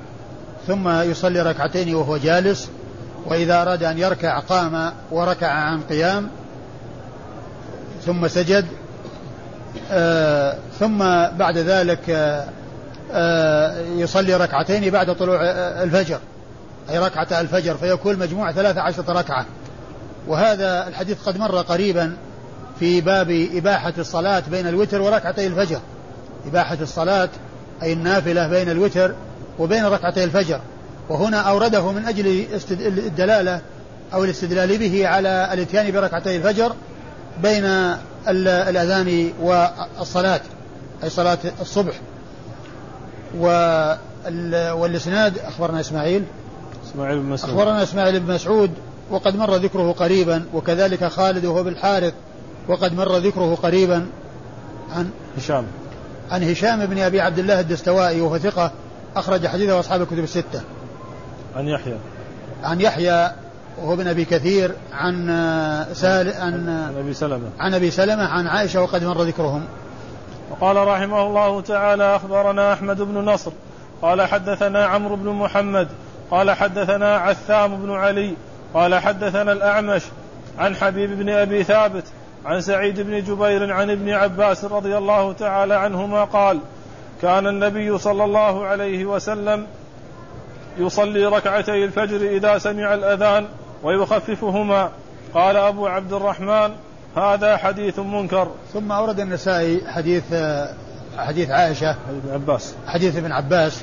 ثم 0.67 0.89
يصلي 0.89 1.43
ركعتين 1.43 1.95
وهو 1.95 2.17
جالس. 2.17 2.71
وإذا 3.27 3.63
أراد 3.63 3.83
أن 3.83 3.99
يركع 3.99 4.41
قام 4.41 4.93
وركع 5.11 5.49
عن 5.49 5.81
قيام 5.81 6.31
ثم 8.07 8.29
سجد 8.29 8.67
آه 9.93 10.57
ثم 10.81 10.99
بعد 11.39 11.59
ذلك 11.59 12.11
آه 12.11 12.45
آه 13.13 13.81
يصلي 13.81 14.35
ركعتين 14.35 14.91
بعد 14.91 15.17
طلوع 15.17 15.41
الفجر. 15.83 16.19
أي 16.91 16.99
ركعة 16.99 17.41
الفجر 17.41 17.77
فيكون 17.77 18.19
مجموع 18.19 18.53
ثلاثة 18.53 18.81
عشرة 18.81 19.13
ركعة. 19.13 19.47
وهذا 20.29 20.89
الحديث 20.89 21.23
قد 21.23 21.39
مر 21.39 21.57
قريبا 21.57 22.17
في 22.81 23.01
باب 23.01 23.49
إباحة 23.55 23.93
الصلاة 23.99 24.43
بين 24.51 24.67
الوتر 24.67 25.03
وركعتي 25.03 25.47
الفجر. 25.47 25.81
إباحة 26.47 26.79
الصلاة 26.81 27.29
أي 27.83 27.93
النافلة 27.93 28.49
بين 28.49 28.71
الوتر 28.71 29.15
وبين 29.59 29.85
ركعتي 29.85 30.25
الفجر. 30.25 30.61
وهنا 31.09 31.41
أورده 31.41 31.93
من 31.93 32.07
أجل 32.07 32.47
الدلالة 32.81 33.61
أو 34.15 34.25
الاستدلال 34.25 34.79
به 34.79 35.09
على 35.09 35.49
الإتيان 35.53 35.91
بركعتي 35.91 36.37
الفجر. 36.37 36.73
بين 37.43 37.65
الأذان 38.29 39.33
والصلاة 39.41 40.41
أي 41.05 41.11
صلاة 41.11 41.39
الصبح. 41.61 41.95
والإسناد 44.75 45.39
أخبرنا 45.39 45.81
إسماعيل. 45.81 46.25
إسماعيل 46.91 47.19
بن 47.19 47.27
مسعود. 47.27 47.51
أخبرنا 47.51 47.83
إسماعيل 47.83 48.21
بن 48.21 48.35
مسعود 48.35 48.71
وقد 49.11 49.37
مر 49.37 49.55
ذكره 49.55 49.93
قريبا 49.93 50.45
وكذلك 50.55 51.05
خالد 51.05 51.45
وهو 51.45 51.63
بالحارث 51.63 52.15
وقد 52.69 52.95
مر 52.95 53.17
ذكره 53.17 53.55
قريبا 53.55 54.07
عن 54.93 55.11
هشام. 55.37 55.67
عن 56.31 56.43
هشام 56.43 56.87
بن 56.87 56.99
أبي 56.99 57.21
عبد 57.21 57.39
الله 57.39 57.61
الدستوائي 57.61 58.21
وهو 58.21 58.39
ثقة 58.39 58.73
أخرج 59.17 59.47
حديثه 59.47 59.81
أصحاب 59.81 60.03
الكتب 60.03 60.19
الستة. 60.19 60.63
عن 61.57 61.69
يحيى. 61.69 61.97
عن 62.63 62.81
يحيى 62.81 63.33
وهو 63.79 63.97
بن 63.97 64.07
أبي 64.07 64.25
كثير 64.25 64.75
عن 64.93 65.27
سال 65.93 66.29
عن 66.29 66.69
عن 66.69 66.95
أبي 66.99 67.15
سلمة. 67.15 67.51
عن 67.59 67.75
أبي 67.75 67.91
سلمة 67.91 68.29
عن 68.29 68.47
عائشة 68.47 68.83
وقد 68.83 69.05
مر 69.05 69.23
ذكرهم. 69.23 69.65
وقال 70.51 70.77
رحمه 70.77 71.27
الله 71.27 71.61
تعالى 71.61 72.17
أخبرنا 72.17 72.73
أحمد 72.73 73.03
بن 73.03 73.19
نصر. 73.19 73.53
قال 74.03 74.23
حدثنا 74.23 74.87
عمرو 74.87 75.17
بن 75.17 75.29
محمد. 75.29 75.89
قال 76.31 76.51
حدثنا 76.51 77.17
عثام 77.17 77.77
بن 77.77 77.91
علي. 77.91 78.35
قال 78.75 78.95
حدثنا 78.95 79.53
الأعمش 79.53 80.03
عن 80.59 80.77
حبيب 80.77 81.19
بن 81.19 81.29
أبي 81.29 81.65
ثابت 81.65 82.05
عن 82.45 82.61
سعيد 82.61 83.01
بن 83.01 83.25
جبير 83.25 83.73
عن 83.73 83.91
ابن 83.91 84.11
عباس 84.11 84.65
رضي 84.65 84.99
الله 84.99 85.33
تعالى 85.33 85.75
عنهما 85.75 86.25
قال 86.25 86.59
كان 87.23 87.47
النبي 87.47 87.99
صلى 87.99 88.25
الله 88.25 88.67
عليه 88.67 89.05
وسلم 89.05 89.67
يصلي 90.79 91.27
ركعتي 91.27 91.85
الفجر 91.85 92.17
إذا 92.17 92.59
سمع 92.59 92.95
الأذان 92.95 93.47
ويخففهما. 93.83 94.91
قال 95.35 95.57
أبو 95.57 95.87
عبد 95.87 96.13
الرحمن 96.13 96.71
هذا 97.17 97.57
حديث 97.57 97.99
منكر. 97.99 98.49
ثم 98.73 98.93
أورد 98.93 99.21
النسائي 99.21 99.81
حديث 99.87 100.25
حديث 101.19 101.51
عائشة. 101.51 101.97
حديث 102.09 102.25
ابن 102.25 102.33
عباس. 102.33 102.75
حديث 102.87 103.17
ابن 103.17 103.33
عباس 103.33 103.83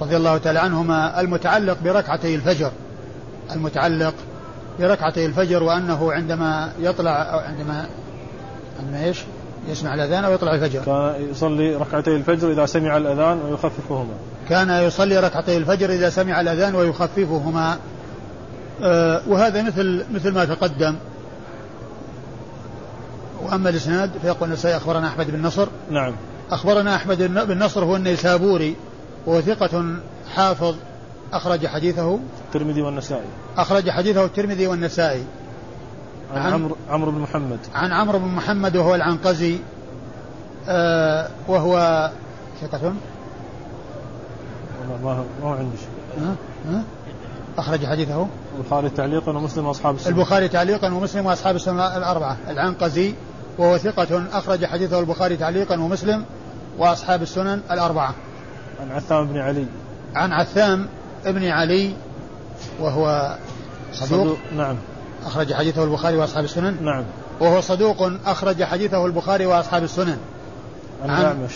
رضي 0.00 0.16
الله 0.16 0.38
تعالى 0.38 0.58
عنهما 0.58 1.20
المتعلق 1.20 1.76
بركعتي 1.84 2.34
الفجر. 2.34 2.70
المتعلق 3.52 4.14
بركعتي 4.78 5.26
الفجر 5.26 5.62
وأنه 5.62 6.12
عندما 6.12 6.72
يطلع 6.80 7.42
عندما 7.48 7.86
عندما 8.80 9.04
إيش؟ 9.04 9.18
يسمع 9.68 9.94
الأذان 9.94 10.24
أو 10.24 10.32
يطلع 10.32 10.54
الفجر. 10.54 10.80
كان 10.84 11.30
يصلي 11.30 11.76
ركعتي 11.76 12.16
الفجر 12.16 12.52
إذا 12.52 12.66
سمع 12.66 12.96
الأذان 12.96 13.40
ويخففهما. 13.42 14.14
كان 14.48 14.70
يصلي 14.70 15.18
ركعتي 15.18 15.56
الفجر 15.56 15.90
إذا 15.90 16.10
سمع 16.10 16.40
الأذان 16.40 16.74
ويخففهما. 16.74 17.72
آه 17.72 17.78
وهذا 19.26 19.62
مثل 19.62 20.04
مثل 20.14 20.34
ما 20.34 20.44
تقدم. 20.44 20.96
وأما 23.42 23.68
الإسناد 23.70 24.10
فيقول 24.22 24.48
النسائي 24.48 24.76
أخبرنا 24.76 25.08
أحمد 25.08 25.30
بن 25.30 25.42
نصر. 25.42 25.68
نعم. 25.90 26.14
أخبرنا 26.50 26.96
أحمد 26.96 27.22
بن 27.22 27.58
نصر 27.58 27.84
هو 27.84 27.96
النيسابوري 27.96 28.76
وهو 29.26 29.40
ثقة 29.40 29.84
حافظ 30.34 30.74
أخرج 31.32 31.66
حديثه. 31.66 32.18
الترمذي 32.46 32.82
والنسائي. 32.82 33.26
أخرج 33.56 33.90
حديثه 33.90 34.24
الترمذي 34.24 34.66
والنسائي. 34.66 35.24
عن 36.34 36.52
عمرو 36.52 36.76
عمرو 36.90 37.10
بن 37.10 37.18
محمد. 37.18 37.58
عن 37.74 37.92
عمرو 37.92 38.18
بن 38.18 38.28
محمد 38.28 38.76
وهو 38.76 38.94
العنقزي. 38.94 39.58
آه 40.68 41.28
وهو 41.48 42.10
ثقة. 42.62 42.92
ما 44.88 44.96
ما 45.04 45.24
هو 45.42 45.48
عندي 45.48 45.76
شيء. 45.76 46.24
ها؟ 46.24 46.34
ها؟ 46.70 46.82
أخرج 47.58 47.86
حديثه 47.86 48.26
البخاري 48.58 48.90
تعليقا 48.90 49.32
ومسلم 49.32 49.66
وأصحاب 49.66 49.94
السنن 49.94 50.14
البخاري 50.14 50.48
تعليقا 50.48 50.94
ومسلم 50.94 51.26
وأصحاب 51.26 51.56
السنن 51.56 51.80
الأربعة 51.80 52.36
العنقزي 52.48 53.14
وهو 53.58 53.78
ثقة 53.78 54.22
أخرج 54.32 54.64
حديثه 54.64 55.00
البخاري 55.00 55.36
تعليقا 55.36 55.80
ومسلم 55.80 56.24
وأصحاب 56.78 57.22
السنن 57.22 57.60
الأربعة. 57.70 58.14
عن 58.80 58.90
عثام 58.90 59.26
بن 59.26 59.38
علي. 59.38 59.66
عن 60.14 60.32
عثام 60.32 60.86
بن 61.24 61.44
علي 61.44 61.92
وهو 62.80 63.36
صدوق, 63.92 64.20
صدوق 64.22 64.38
نعم. 64.56 64.76
أخرج 65.26 65.54
حديثه 65.54 65.84
البخاري 65.84 66.16
وأصحاب 66.16 66.44
السنن. 66.44 66.76
نعم. 66.84 67.04
وهو 67.40 67.60
صدوق 67.60 68.12
أخرج 68.26 68.64
حديثه 68.64 69.06
البخاري 69.06 69.46
وأصحاب 69.46 69.84
السنن. 69.84 70.18
عن 71.02 71.10
الأعمش. 71.10 71.52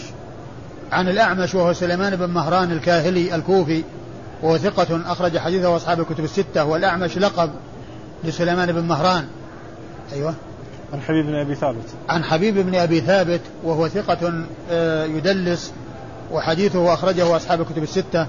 عن 0.93 1.09
الأعمش 1.09 1.55
وهو 1.55 1.73
سليمان 1.73 2.17
بن 2.17 2.31
مهران 2.31 2.73
الكاهلي 2.73 3.35
الكوفي 3.35 3.85
وهو 4.45 4.59
ثقة 4.59 5.13
أخرج 5.13 5.39
حديثه 5.39 5.77
أصحاب 5.77 6.01
الكتب 6.01 6.25
الستة 6.25 6.65
والأعمش 6.65 7.19
لقب 7.19 7.51
لسليمان 8.25 8.73
بن 8.73 8.81
مهران. 8.81 9.25
أيوه. 10.13 10.35
عن 10.93 11.01
حبيب 11.01 11.27
بن 11.27 11.35
أبي 11.35 11.55
ثابت. 11.55 11.85
عن 12.09 12.25
حبيب 12.25 12.59
بن 12.59 12.75
أبي 12.75 13.01
ثابت 13.01 13.41
وهو 13.65 13.89
ثقة 13.89 14.45
آه، 14.71 15.05
يدلس 15.05 15.73
وحديثه 16.33 16.95
أخرجه 16.95 17.37
أصحاب 17.37 17.61
الكتب 17.61 17.83
الستة. 17.83 18.27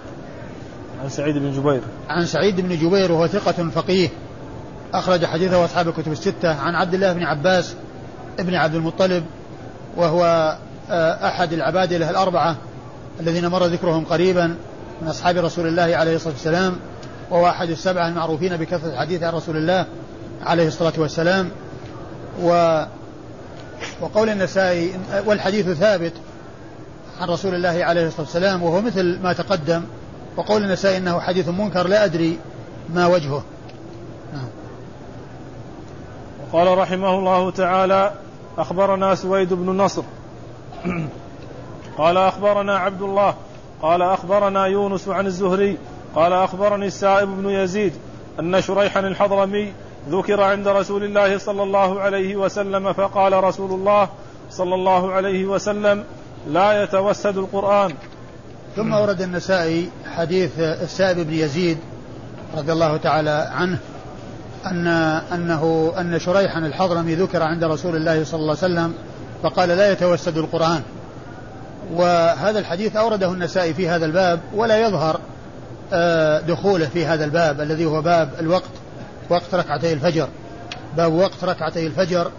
عن 1.04 1.10
سعيد 1.10 1.38
بن 1.38 1.51
جبير. 1.51 1.82
عن 2.10 2.25
سعيد 2.25 2.62
بن 2.62 2.69
جبير 2.69 3.12
وهو 3.12 3.28
ثقة 3.28 3.69
فقيه 3.69 4.10
أخرج 4.93 5.25
حديثه 5.25 5.65
أصحاب 5.65 5.88
الكتب 5.88 6.12
الستة. 6.12 6.62
عن 6.62 6.75
عبد 6.75 6.93
الله 6.93 7.13
بن 7.13 7.23
عباس 7.23 7.75
ابن 8.39 8.56
عبد 8.56 8.75
المطلب 8.75 9.23
وهو 9.97 10.56
آه، 10.89 11.28
أحد 11.28 11.54
العبادلة 11.54 12.10
الأربعة 12.10 12.56
الذين 13.19 13.47
مر 13.47 13.65
ذكرهم 13.65 14.06
قريبا. 14.06 14.56
من 15.01 15.08
أصحاب 15.08 15.38
رسول 15.38 15.67
الله 15.67 15.95
عليه 15.95 16.15
الصلاة 16.15 16.34
والسلام 16.34 16.75
وهو 17.29 17.49
أحد 17.49 17.69
السبعة 17.69 18.08
المعروفين 18.08 18.58
بكثرة 18.58 18.89
الحديث 18.89 19.23
عن 19.23 19.34
رسول 19.34 19.58
الله 19.58 19.86
عليه 20.41 20.67
الصلاة 20.67 20.93
والسلام. 20.97 21.49
و 22.41 22.81
وقول 24.01 24.29
النسائي 24.29 24.93
والحديث 25.25 25.69
ثابت 25.69 26.13
عن 27.21 27.29
رسول 27.29 27.55
الله 27.55 27.86
عليه 27.86 28.08
الصلاة 28.08 28.21
والسلام 28.21 28.63
وهو 28.63 28.81
مثل 28.81 29.19
ما 29.23 29.34
تقدم. 29.34 29.81
وقول 30.38 30.63
النسائي 30.63 30.97
إنه 30.97 31.19
حديث 31.19 31.47
منكر 31.47 31.88
لا 31.88 32.05
أدري 32.05 32.39
ما 32.93 33.08
وجهه. 33.08 33.43
نعم. 34.34 34.47
وقال 36.53 36.77
رحمه 36.77 37.19
الله 37.19 37.51
تعالى 37.51 38.12
أخبرنا 38.58 39.15
سويد 39.15 39.53
بن 39.53 39.69
النصر 39.69 40.03
قال 41.97 42.17
أخبرنا 42.17 42.77
عبد 42.77 43.01
الله 43.01 43.36
قال 43.81 44.01
أخبرنا 44.01 44.65
يونس 44.65 45.07
عن 45.07 45.25
الزهري 45.25 45.77
قال 46.15 46.33
أخبرني 46.33 46.85
السائب 46.85 47.29
بن 47.29 47.49
يزيد 47.49 47.93
أن 48.39 48.61
شريحا 48.61 48.99
الحضرمي 48.99 49.73
ذكر 50.09 50.41
عند 50.41 50.67
رسول 50.67 51.03
الله 51.03 51.38
صلى 51.38 51.63
الله 51.63 51.99
عليه 51.99 52.35
وسلم 52.35 52.93
فقال 52.93 53.43
رسول 53.43 53.71
الله 53.71 54.09
صلى 54.51 54.75
الله 54.75 55.11
عليه 55.11 55.45
وسلم 55.45 56.03
لا 56.47 56.83
يتوسد 56.83 57.38
القرآن. 57.38 57.93
ثم 58.75 58.93
ورد 58.93 59.21
النسائي 59.21 59.89
حديث 60.15 60.59
السائب 60.59 61.17
بن 61.17 61.33
يزيد 61.33 61.77
رضي 62.57 62.71
الله 62.71 62.97
تعالى 62.97 63.49
عنه 63.51 63.79
أن 64.65 64.88
أنه 65.33 65.93
أن 65.97 66.19
شريحا 66.19 66.59
الحضرمي 66.59 67.15
ذكر 67.15 67.43
عند 67.43 67.63
رسول 67.63 67.95
الله 67.95 68.23
صلى 68.23 68.39
الله 68.39 68.57
عليه 68.63 68.73
وسلم 68.73 68.93
فقال 69.43 69.69
لا 69.69 69.91
يتوسد 69.91 70.38
القرآن. 70.38 70.81
وهذا 71.93 72.59
الحديث 72.59 72.95
أورده 72.95 73.31
النسائي 73.31 73.73
في 73.73 73.89
هذا 73.89 74.05
الباب 74.05 74.39
ولا 74.53 74.87
يظهر 74.87 75.19
آه، 75.93 76.39
دخوله 76.39 76.85
في 76.85 77.05
هذا 77.05 77.25
الباب 77.25 77.61
الذي 77.61 77.85
هو 77.85 78.01
باب 78.01 78.29
الوقت 78.39 78.69
وقت 79.29 79.55
ركعتي 79.55 79.93
الفجر. 79.93 80.27
باب 80.97 81.13
وقت 81.13 81.43
ركعتي 81.43 81.87
الفجر 81.87 82.31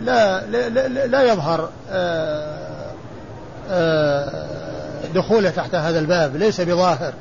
لا 0.00 0.46
لا, 0.46 0.68
لا, 0.68 1.06
لا 1.06 1.32
يظهر 1.32 1.68
آه، 1.90 2.92
آه، 3.70 4.32
دخوله 5.14 5.50
تحت 5.50 5.74
هذا 5.74 5.98
الباب 5.98 6.36
ليس 6.36 6.60
بظاهر. 6.60 7.12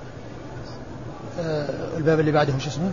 الباب 1.97 2.19
اللي 2.19 2.31
بعده 2.31 2.53
شو 2.59 2.69
اسمه؟ 2.69 2.91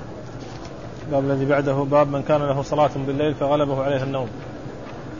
الباب 1.06 1.24
الذي 1.24 1.44
بعده 1.44 1.72
باب 1.72 2.08
من 2.08 2.22
كان 2.22 2.40
له 2.40 2.62
صلاة 2.62 2.90
بالليل 3.06 3.34
فغلبه 3.34 3.82
عليها 3.82 4.04
النوم. 4.04 4.28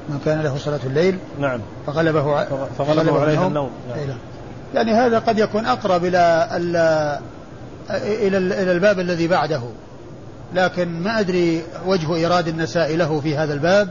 من 0.08 0.20
كان 0.24 0.40
له 0.40 0.56
صلاة 0.58 0.80
الليل 0.84 1.18
نعم. 1.38 1.60
فغلبه 1.86 2.22
فغلبه, 2.22 2.66
فغلبه 2.78 3.20
عليها 3.20 3.46
النوم. 3.46 3.70
نعم. 3.88 4.06
نعم. 4.06 4.18
يعني 4.74 4.92
هذا 4.92 5.18
قد 5.18 5.38
يكون 5.38 5.66
أقرب 5.66 6.04
إلى 6.04 6.48
إلى 7.90 8.38
إلى 8.38 8.72
الباب 8.72 9.00
الذي 9.00 9.28
بعده. 9.28 9.62
لكن 10.54 11.02
ما 11.02 11.20
أدري 11.20 11.62
وجه 11.86 12.14
إيراد 12.14 12.48
النساء 12.48 12.96
له 12.96 13.20
في 13.20 13.36
هذا 13.36 13.54
الباب 13.54 13.88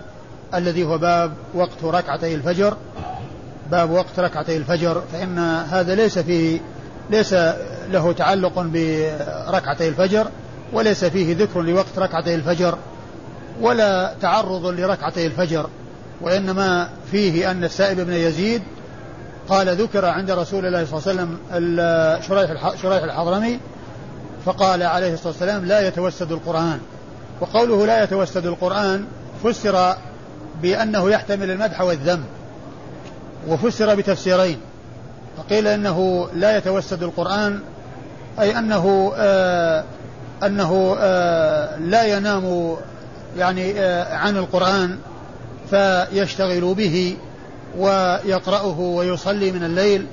الذي 0.53 0.83
هو 0.83 0.97
باب 0.97 1.31
وقت 1.53 1.83
ركعتي 1.83 2.35
الفجر. 2.35 2.77
باب 3.71 3.91
وقت 3.91 4.19
ركعتي 4.19 4.57
الفجر 4.57 5.01
فإن 5.13 5.39
هذا 5.69 5.95
ليس 5.95 6.19
فيه 6.19 6.59
ليس 7.09 7.33
له 7.91 8.13
تعلق 8.13 8.59
بركعتي 8.59 9.87
الفجر 9.87 10.27
وليس 10.73 11.05
فيه 11.05 11.35
ذكر 11.35 11.61
لوقت 11.61 11.99
ركعتي 11.99 12.35
الفجر 12.35 12.77
ولا 13.61 14.13
تعرض 14.21 14.65
لركعتي 14.65 15.25
الفجر. 15.25 15.69
وإنما 16.21 16.89
فيه 17.11 17.51
أن 17.51 17.63
السائب 17.63 17.99
بن 17.99 18.13
يزيد 18.13 18.61
قال 19.49 19.81
ذكر 19.81 20.05
عند 20.05 20.31
رسول 20.31 20.65
الله 20.65 20.85
صلى 20.85 20.99
الله 20.99 21.09
عليه 21.09 21.21
وسلم 21.21 21.37
شريح 22.27 22.75
شريح 22.81 23.03
الحضرمي 23.03 23.59
فقال 24.45 24.83
عليه 24.83 25.13
الصلاة 25.13 25.27
والسلام 25.27 25.65
لا 25.65 25.87
يتوسد 25.87 26.31
القرآن. 26.31 26.79
وقوله 27.41 27.85
لا 27.85 28.03
يتوسد 28.03 28.45
القرآن 28.45 29.05
فسر 29.43 29.95
بأنه 30.61 31.09
يحتمل 31.09 31.51
المدح 31.51 31.81
والذم 31.81 32.23
وفسر 33.47 33.95
بتفسيرين. 33.95 34.59
فقيل 35.37 35.67
إنه 35.67 36.29
لا 36.35 36.57
يتوسد 36.57 37.03
القرآن 37.03 37.59
أي 38.39 38.57
أنه 38.57 39.13
آه 39.15 39.83
أنه 40.43 40.95
آه 40.99 41.77
لا 41.77 42.03
ينام 42.03 42.75
يعني 43.37 43.79
آه 43.79 44.15
عن 44.15 44.37
القرآن 44.37 44.97
فيشتغل 45.71 46.73
به 46.73 47.17
ويقرأه 47.77 48.79
ويصلي 48.79 49.51
من 49.51 49.63
الليل 49.63 50.05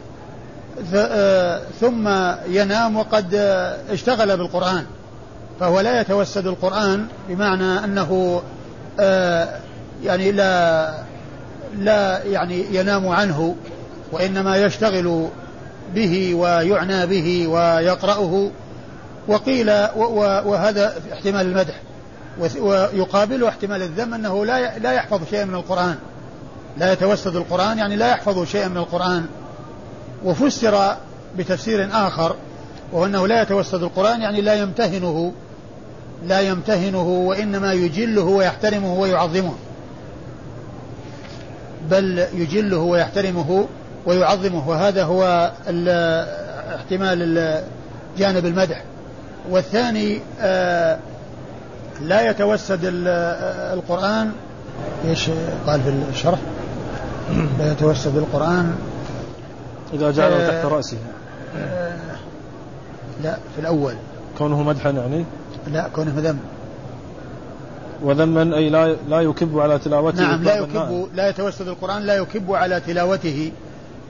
آه، 0.95 1.63
ثم 1.81 2.09
ينام 2.49 2.97
وقد 2.97 3.35
آه، 3.35 3.77
اشتغل 3.91 4.37
بالقرآن. 4.37 4.85
فهو 5.61 5.81
لا 5.81 6.01
يتوسد 6.01 6.47
القرآن 6.47 7.07
بمعنى 7.29 7.85
أنه 7.85 8.43
آه، 9.01 9.49
يعني 10.05 10.33
لا 10.33 10.95
لا 11.79 12.25
يعني 12.25 12.65
ينام 12.71 13.09
عنه 13.09 13.57
وإنما 14.13 14.57
يشتغل 14.57 15.29
به 15.95 16.35
ويعنى 16.35 17.07
به 17.07 17.47
ويقرأه. 17.49 18.51
وقيل 19.29 19.71
وهذا 20.47 20.95
احتمال 21.13 21.47
المدح. 21.47 21.81
ويقابله 22.39 23.49
احتمال 23.49 23.83
الذم 23.83 24.15
أنه 24.15 24.45
لا 24.45 24.79
لا 24.79 24.93
يحفظ 24.93 25.21
شيئا 25.31 25.45
من 25.45 25.55
القرآن. 25.55 25.97
لا 26.79 26.93
يتوسد 26.93 27.37
القرآن 27.37 27.79
يعني 27.79 27.97
لا 27.97 28.09
يحفظ 28.09 28.45
شيئا 28.45 28.69
من 28.69 28.77
القرآن. 28.77 29.27
وفسر 30.25 30.97
بتفسير 31.39 31.89
آخر 31.93 32.37
وهو 32.93 33.07
أنه 33.07 33.27
لا 33.27 33.43
يتوسد 33.43 33.83
القرآن 33.83 34.21
يعني 34.21 34.41
لا 34.41 34.55
يمتهنه 34.55 35.33
لا 36.27 36.41
يمتهنه 36.41 37.09
وإنما 37.09 37.73
يجله 37.73 38.23
ويحترمه 38.23 38.95
ويعظمه. 38.95 39.55
بل 41.91 42.27
يجله 42.35 42.79
ويحترمه 42.79 43.67
ويعظمه 44.07 44.69
وهذا 44.69 45.05
هو 45.05 45.53
احتمال 46.77 47.63
جانب 48.19 48.47
المدح. 48.47 48.83
والثاني 49.51 50.21
آه، 50.41 50.99
لا 52.03 52.31
يتوسد 52.31 52.81
القرآن 53.73 54.33
إيش 55.05 55.31
قال 55.67 55.83
في 55.83 55.95
الشرح؟ 56.11 56.39
لا 57.59 57.73
يتوسد 57.73 58.17
القرآن. 58.17 58.75
إذا 59.93 60.11
جعله 60.11 60.37
آه 60.37 60.51
تحت 60.51 60.73
رأسه. 60.73 60.97
آه 61.59 61.97
لا 63.23 63.35
في 63.55 63.61
الأول. 63.61 63.95
كونه 64.39 64.63
مدحا 64.63 64.91
يعني؟ 64.91 65.25
لا 65.67 65.89
كونه 65.89 66.13
ذم. 66.17 66.39
وذما 68.03 68.57
أي 68.57 68.71
لا 68.71 68.97
لا 69.09 69.21
يكب 69.21 69.59
على 69.59 69.79
تلاوته 69.79 70.23
نعم 70.23 70.45
لا 70.45 70.57
يكب 70.57 71.09
لا 71.15 71.29
يتوسد 71.29 71.69
القرآن 71.69 72.03
لا 72.03 72.15
يكب 72.15 72.53
على 72.53 72.81
تلاوته 72.81 73.53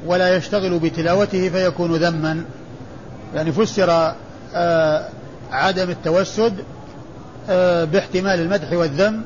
ولا 0.06 0.36
يشتغل 0.36 0.78
بتلاوته 0.78 1.48
فيكون 1.48 1.96
ذما. 1.96 2.44
يعني 3.34 3.52
فسر 3.52 4.14
آه 4.54 5.08
عدم 5.52 5.90
التوسد 5.90 6.54
باحتمال 7.92 8.40
المدح 8.40 8.72
والذم 8.72 9.22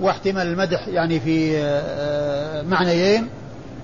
واحتمال 0.00 0.46
المدح 0.46 0.88
يعني 0.88 1.20
في 1.20 1.58
آه 1.58 2.62
معنيين 2.62 3.28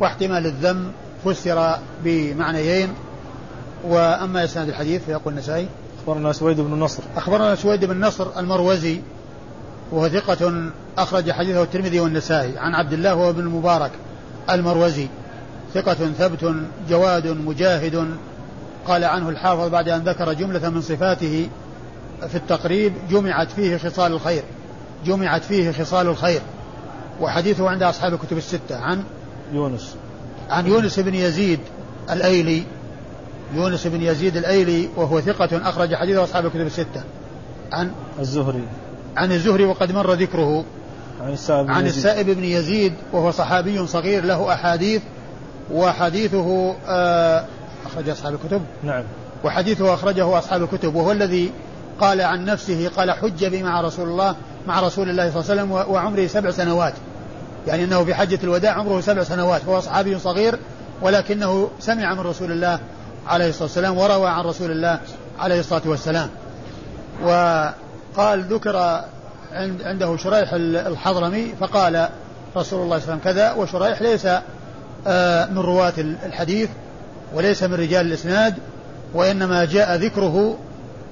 واحتمال 0.01 0.47
الذم 0.47 0.93
فسر 1.25 1.77
بمعنيين. 2.05 2.89
وأما 3.89 4.45
إسناد 4.45 4.69
الحديث 4.69 5.05
فيقول 5.05 5.33
النسائي 5.33 5.69
أخبرنا 5.99 6.33
سويد 6.33 6.61
بن 6.61 6.71
نصر. 6.71 7.03
أخبرنا 7.17 7.55
سويد 7.55 7.85
بن 7.85 8.01
نصر 8.01 8.39
المروزي 8.39 9.01
وهو 9.93 10.09
ثقة 10.09 10.71
أخرج 10.99 11.31
حديثه 11.31 11.63
الترمذي 11.63 12.01
والنسائي 12.01 12.59
عن 12.59 12.75
عبد 12.75 12.93
الله 12.93 13.15
وهو 13.15 13.31
ابن 13.31 13.41
المبارك 13.41 13.91
المروزي. 14.51 15.09
ثقة 15.75 15.95
ثبت 15.95 16.55
جواد 16.89 17.27
مجاهد. 17.27 18.07
قال 18.87 19.05
عنه 19.05 19.29
الحافظ 19.29 19.69
بعد 19.69 19.89
أن 19.89 20.01
ذكر 20.01 20.33
جملة 20.33 20.69
من 20.71 20.81
صفاته 20.81 21.49
في 22.29 22.35
التقريب 22.35 22.93
جمعت 23.11 23.51
فيه 23.51 23.77
خصال 23.77 24.13
الخير 24.13 24.43
جمعت 25.07 25.45
فيه 25.45 25.73
خصال 25.73 26.07
الخير. 26.07 26.41
وحديثه 27.21 27.71
عند 27.71 27.83
أصحاب 27.83 28.15
الكتب 28.15 28.37
الستة 28.37 28.77
عن 28.77 29.03
يونس. 29.53 29.97
عن 30.51 30.67
يونس 30.67 30.99
بن 30.99 31.15
يزيد 31.15 31.61
الأيلي. 32.11 32.63
يونس 33.55 33.87
بن 33.87 34.03
يزيد 34.03 34.37
الأيلي 34.37 34.89
وهو 34.97 35.21
ثقة 35.21 35.69
أخرج 35.69 35.95
حديثه 35.95 36.25
أصحاب 36.25 36.47
الكتب 36.47 36.67
الستة. 36.67 37.03
عن 37.73 37.91
الزهري. 38.21 38.65
عن 39.17 39.33
الزهري 39.33 39.65
وقد 39.65 39.93
مر 39.93 40.13
ذكره. 40.13 40.65
عن 41.21 41.33
السائب 41.33 41.71
عن. 41.71 41.87
السائب 41.87 42.31
بن 42.31 42.45
يزيد 42.45 42.93
وهو 43.13 43.31
صحابي 43.31 43.87
صغير 43.87 44.25
له 44.25 44.53
أحاديث 44.53 45.03
وحديثه 45.73 46.75
آه، 46.87 47.45
أخرج 47.87 48.09
أصحاب 48.09 48.35
الكتب. 48.35 48.63
نعم. 48.83 49.05
وحديثه 49.45 49.95
أخرجه 49.95 50.39
أصحاب 50.39 50.63
الكتب 50.63 50.95
وهو 50.95 51.13
الذي 51.13 51.53
قال 52.01 52.21
عن 52.21 52.45
نفسه 52.45 52.91
قال 52.97 53.11
حج 53.13 53.45
بي 53.47 53.63
مع 53.63 53.81
رسول 53.81 54.09
الله 54.09 54.37
مع 54.67 54.81
رسول 54.81 55.11
الله 55.11 55.31
صلى 55.31 55.41
الله 55.41 55.51
عليه 55.51 55.63
وسلم 55.63 55.73
و- 55.73 55.95
وعمره 55.95 56.27
سبع 56.27 56.51
سنوات. 56.51 56.95
يعني 57.67 57.85
أنه 57.85 58.05
في 58.05 58.15
حجة 58.15 58.39
الوداع 58.45 58.73
عمره 58.73 59.01
سبع 59.01 59.23
سنوات 59.23 59.61
فهو 59.63 59.81
صحابي 59.81 60.19
صغير 60.19 60.59
ولكنه 61.03 61.71
سمع 61.81 62.15
من 62.15 62.21
رسول 62.21 62.53
الله 62.53 62.79
عليه 63.27 63.49
الصلاة 63.49 63.63
والسلام 63.65 63.99
وروى 63.99 64.29
عن 64.29 64.45
رسول 64.45 64.71
الله 64.71 64.99
عليه 65.39 65.61
الصلاة 65.61 65.83
والسلام. 65.87 66.29
وقال 67.25 68.43
ذكر 68.51 68.77
عند 69.53 69.83
عنده 69.83 70.17
شريح 70.17 70.53
ال- 70.53 70.77
الحضرمي 70.77 71.55
فقال 71.61 72.09
رسول 72.57 72.81
الله 72.83 72.83
صلى 72.83 72.83
الله 72.83 72.95
عليه 72.95 73.05
وسلم 73.05 73.19
كذا 73.25 73.53
وشريح 73.53 74.03
ليس 74.03 74.29
آه، 75.07 75.47
من 75.47 75.59
رواة 75.59 75.93
ال- 75.99 76.17
الحديث 76.27 76.69
وليس 77.35 77.63
من 77.63 77.75
رجال 77.75 78.07
الإسناد 78.07 78.55
وإنما 79.15 79.65
جاء 79.65 79.97
ذكره 79.97 80.59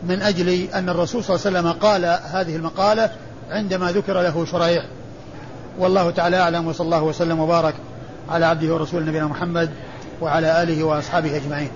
من 0.02 0.22
أجل 0.22 0.48
أن 0.48 0.88
الرسول 0.88 1.24
صلى 1.24 1.36
الله 1.36 1.46
عليه 1.46 1.58
وسلم 1.58 1.72
قال 1.72 2.04
هذه 2.04 2.56
المقالة 2.56 3.10
عندما 3.50 3.92
ذكر 3.92 4.22
له 4.22 4.44
شريح. 4.44 4.84
والله 5.78 6.10
تعالى 6.10 6.36
أعلم 6.36 6.66
وصلى 6.66 6.84
الله 6.84 7.02
وسلم 7.02 7.40
وبارك 7.40 7.74
على 8.28 8.46
عبده 8.46 8.74
ورسوله 8.74 9.06
نبينا 9.06 9.26
محمد 9.26 9.70
وعلى 10.20 10.62
آله 10.62 10.84
وأصحابه 10.84 11.36
أجمعين. 11.36 11.70